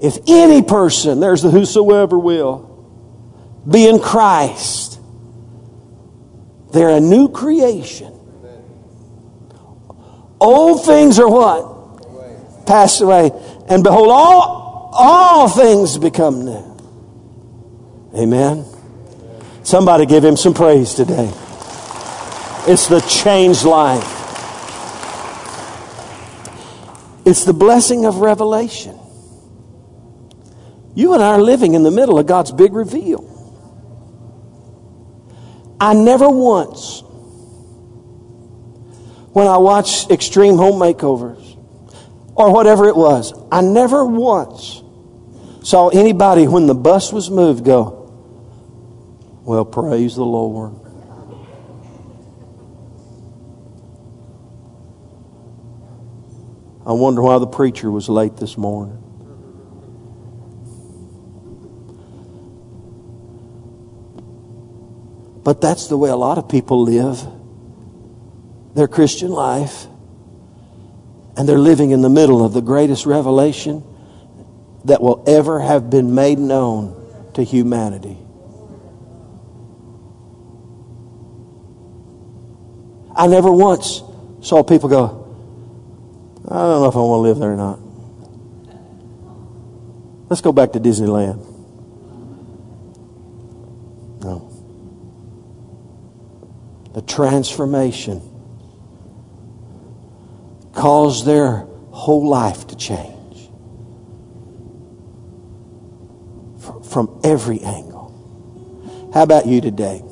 if 0.00 0.18
any 0.26 0.62
person, 0.62 1.20
there's 1.20 1.42
the 1.42 1.50
whosoever 1.50 2.18
will, 2.18 2.66
be 3.68 3.86
in 3.86 4.00
Christ, 4.00 4.98
they're 6.72 6.88
a 6.88 7.00
new 7.00 7.28
creation. 7.28 8.14
Old 10.40 10.86
things 10.86 11.18
are 11.18 11.28
what? 11.28 12.66
Passed 12.66 13.02
away. 13.02 13.30
And 13.68 13.82
behold, 13.82 14.08
all, 14.10 14.90
all 14.94 15.48
things 15.48 15.98
become 15.98 16.46
new. 16.46 16.64
Amen. 18.16 18.64
Somebody 19.70 20.04
give 20.04 20.24
him 20.24 20.36
some 20.36 20.52
praise 20.52 20.94
today. 20.94 21.32
It's 22.66 22.88
the 22.88 22.98
changed 23.08 23.62
life. 23.62 24.02
It's 27.24 27.44
the 27.44 27.52
blessing 27.52 28.04
of 28.04 28.16
revelation. 28.16 28.98
You 30.96 31.14
and 31.14 31.22
I 31.22 31.34
are 31.34 31.40
living 31.40 31.74
in 31.74 31.84
the 31.84 31.92
middle 31.92 32.18
of 32.18 32.26
God's 32.26 32.50
big 32.50 32.72
reveal. 32.72 33.22
I 35.80 35.94
never 35.94 36.28
once, 36.28 37.04
when 39.32 39.46
I 39.46 39.58
watched 39.58 40.10
Extreme 40.10 40.56
Home 40.56 40.80
Makeovers 40.80 41.56
or 42.34 42.52
whatever 42.52 42.88
it 42.88 42.96
was, 42.96 43.32
I 43.52 43.60
never 43.60 44.04
once 44.04 44.82
saw 45.62 45.90
anybody 45.90 46.48
when 46.48 46.66
the 46.66 46.74
bus 46.74 47.12
was 47.12 47.30
moved 47.30 47.64
go, 47.64 47.99
Well, 49.50 49.64
praise 49.64 50.14
the 50.14 50.24
Lord. 50.24 50.76
I 56.86 56.92
wonder 56.92 57.20
why 57.20 57.36
the 57.40 57.48
preacher 57.48 57.90
was 57.90 58.08
late 58.08 58.36
this 58.36 58.56
morning. 58.56 59.02
But 65.42 65.60
that's 65.60 65.88
the 65.88 65.96
way 65.96 66.10
a 66.10 66.14
lot 66.14 66.38
of 66.38 66.48
people 66.48 66.84
live 66.84 67.20
their 68.76 68.86
Christian 68.86 69.32
life. 69.32 69.88
And 71.36 71.48
they're 71.48 71.58
living 71.58 71.90
in 71.90 72.02
the 72.02 72.08
middle 72.08 72.44
of 72.44 72.52
the 72.52 72.62
greatest 72.62 73.04
revelation 73.04 73.82
that 74.84 75.02
will 75.02 75.24
ever 75.26 75.58
have 75.58 75.90
been 75.90 76.14
made 76.14 76.38
known 76.38 76.94
to 77.34 77.42
humanity. 77.42 78.16
I 83.20 83.26
never 83.26 83.52
once 83.52 84.02
saw 84.40 84.62
people 84.62 84.88
go, 84.88 85.04
I 86.48 86.54
don't 86.54 86.80
know 86.80 86.88
if 86.88 86.96
I 86.96 87.00
want 87.00 87.18
to 87.18 87.28
live 87.28 87.38
there 87.38 87.52
or 87.52 87.56
not. 87.56 87.78
Let's 90.30 90.40
go 90.40 90.52
back 90.52 90.72
to 90.72 90.80
Disneyland. 90.80 91.44
No 94.22 94.50
the 96.94 97.02
transformation 97.02 98.20
caused 100.72 101.24
their 101.24 101.66
whole 101.90 102.28
life 102.28 102.66
to 102.68 102.76
change 102.76 103.48
from 106.90 107.20
every 107.22 107.60
angle. 107.60 109.10
How 109.14 109.22
about 109.22 109.46
you 109.46 109.60
today? 109.60 110.02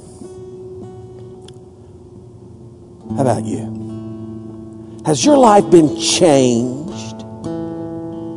How 3.16 3.22
about 3.22 3.44
you? 3.44 5.02
Has 5.06 5.24
your 5.24 5.38
life 5.38 5.70
been 5.70 5.98
changed 5.98 7.18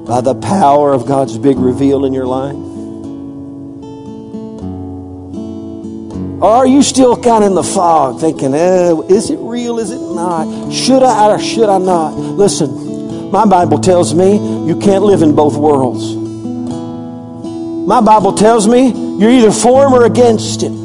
by 0.07 0.21
the 0.21 0.35
power 0.35 0.93
of 0.93 1.05
God's 1.05 1.37
big 1.37 1.57
reveal 1.57 2.05
in 2.05 2.13
your 2.13 2.25
life? 2.25 2.55
Or 6.41 6.49
are 6.49 6.65
you 6.65 6.81
still 6.81 7.15
kind 7.15 7.43
of 7.43 7.51
in 7.51 7.55
the 7.55 7.63
fog 7.63 8.19
thinking, 8.19 8.55
eh, 8.55 8.95
is 9.09 9.29
it 9.29 9.37
real? 9.37 9.77
Is 9.77 9.91
it 9.91 9.99
not? 9.99 10.73
Should 10.73 11.03
I 11.03 11.33
or 11.33 11.39
should 11.39 11.69
I 11.69 11.77
not? 11.77 12.15
Listen, 12.15 13.29
my 13.29 13.45
Bible 13.45 13.77
tells 13.77 14.15
me 14.15 14.37
you 14.67 14.79
can't 14.79 15.03
live 15.03 15.21
in 15.21 15.35
both 15.35 15.55
worlds. 15.55 16.15
My 17.87 18.01
Bible 18.01 18.33
tells 18.33 18.67
me 18.67 18.89
you're 19.19 19.29
either 19.29 19.51
for 19.51 19.85
or 19.85 20.05
against 20.05 20.63
it. 20.63 20.80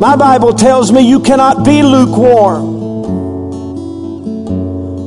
My 0.00 0.14
Bible 0.14 0.54
tells 0.54 0.92
me 0.92 1.00
you 1.00 1.18
cannot 1.18 1.64
be 1.64 1.82
lukewarm. 1.82 2.78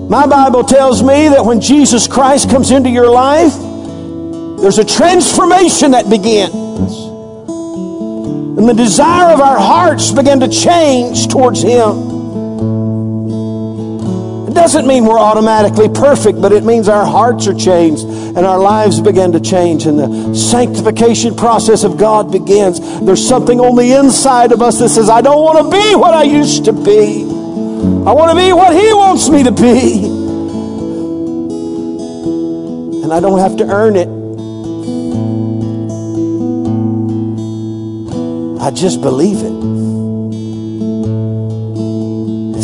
My 0.10 0.28
Bible 0.28 0.66
tells 0.66 1.02
me 1.02 1.30
that 1.30 1.46
when 1.46 1.62
Jesus 1.62 2.08
Christ 2.08 2.50
comes 2.50 2.72
into 2.72 2.90
your 2.90 3.10
life, 3.10 3.54
there's 4.62 4.80
a 4.80 4.84
transformation 4.84 5.92
that 5.92 6.10
begins. 6.10 6.52
And 8.58 8.68
the 8.68 8.74
desire 8.74 9.34
of 9.34 9.40
our 9.40 9.58
hearts 9.58 10.12
begin 10.12 10.42
to 10.42 10.50
change 10.50 11.30
towards 11.30 11.62
Him. 11.62 12.11
It 14.52 14.56
doesn't 14.56 14.86
mean 14.86 15.06
we're 15.06 15.18
automatically 15.18 15.88
perfect, 15.88 16.42
but 16.42 16.52
it 16.52 16.66
means 16.66 16.90
our 16.90 17.06
hearts 17.06 17.48
are 17.48 17.54
changed 17.54 18.04
and 18.04 18.40
our 18.40 18.60
lives 18.60 19.00
begin 19.00 19.32
to 19.32 19.40
change 19.40 19.86
and 19.86 19.98
the 19.98 20.36
sanctification 20.36 21.38
process 21.38 21.86
of 21.86 21.98
God 21.98 22.34
begins. 22.34 22.82
There's 23.00 23.26
something 23.26 23.62
on 23.62 23.78
the 23.78 23.94
inside 23.94 24.52
of 24.52 24.62
us 24.62 24.80
that 24.80 24.90
says, 24.90 25.10
I 25.10 25.22
don't 25.22 25.42
want 25.42 25.60
to 25.60 25.72
be 25.72 25.96
what 25.96 26.14
I 26.14 26.24
used 26.24 26.66
to 26.66 26.74
be. 26.74 27.24
I 27.24 28.12
want 28.12 28.32
to 28.32 28.36
be 28.36 28.52
what 28.52 28.74
He 28.74 28.94
wants 28.94 29.30
me 29.30 29.44
to 29.44 29.52
be. 29.52 30.04
And 33.04 33.14
I 33.14 33.22
don't 33.22 33.40
have 33.40 33.56
to 33.56 33.64
earn 33.72 33.96
it. 33.96 34.10
I 38.62 38.70
just 38.72 39.00
believe 39.00 39.38
it. 39.44 39.71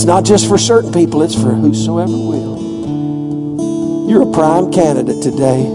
Not 0.08 0.24
just 0.24 0.48
for 0.48 0.58
certain 0.58 0.94
people, 0.94 1.22
it's 1.22 1.36
for 1.36 1.52
whosoever 1.52 2.14
will. 2.14 4.08
You're 4.10 4.22
a 4.22 4.32
prime 4.32 4.72
candidate 4.72 5.22
today 5.22 5.66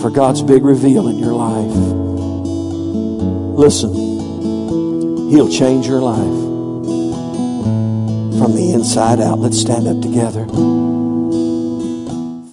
for 0.00 0.08
God's 0.08 0.40
big 0.40 0.62
reveal 0.62 1.08
in 1.08 1.18
your 1.18 1.32
life. 1.32 1.74
Listen, 3.58 3.92
He'll 5.30 5.50
change 5.50 5.88
your 5.88 6.00
life 6.00 6.38
from 8.38 8.54
the 8.54 8.70
inside 8.72 9.20
out. 9.20 9.40
Let's 9.40 9.60
stand 9.60 9.88
up 9.88 10.00
together. 10.00 10.46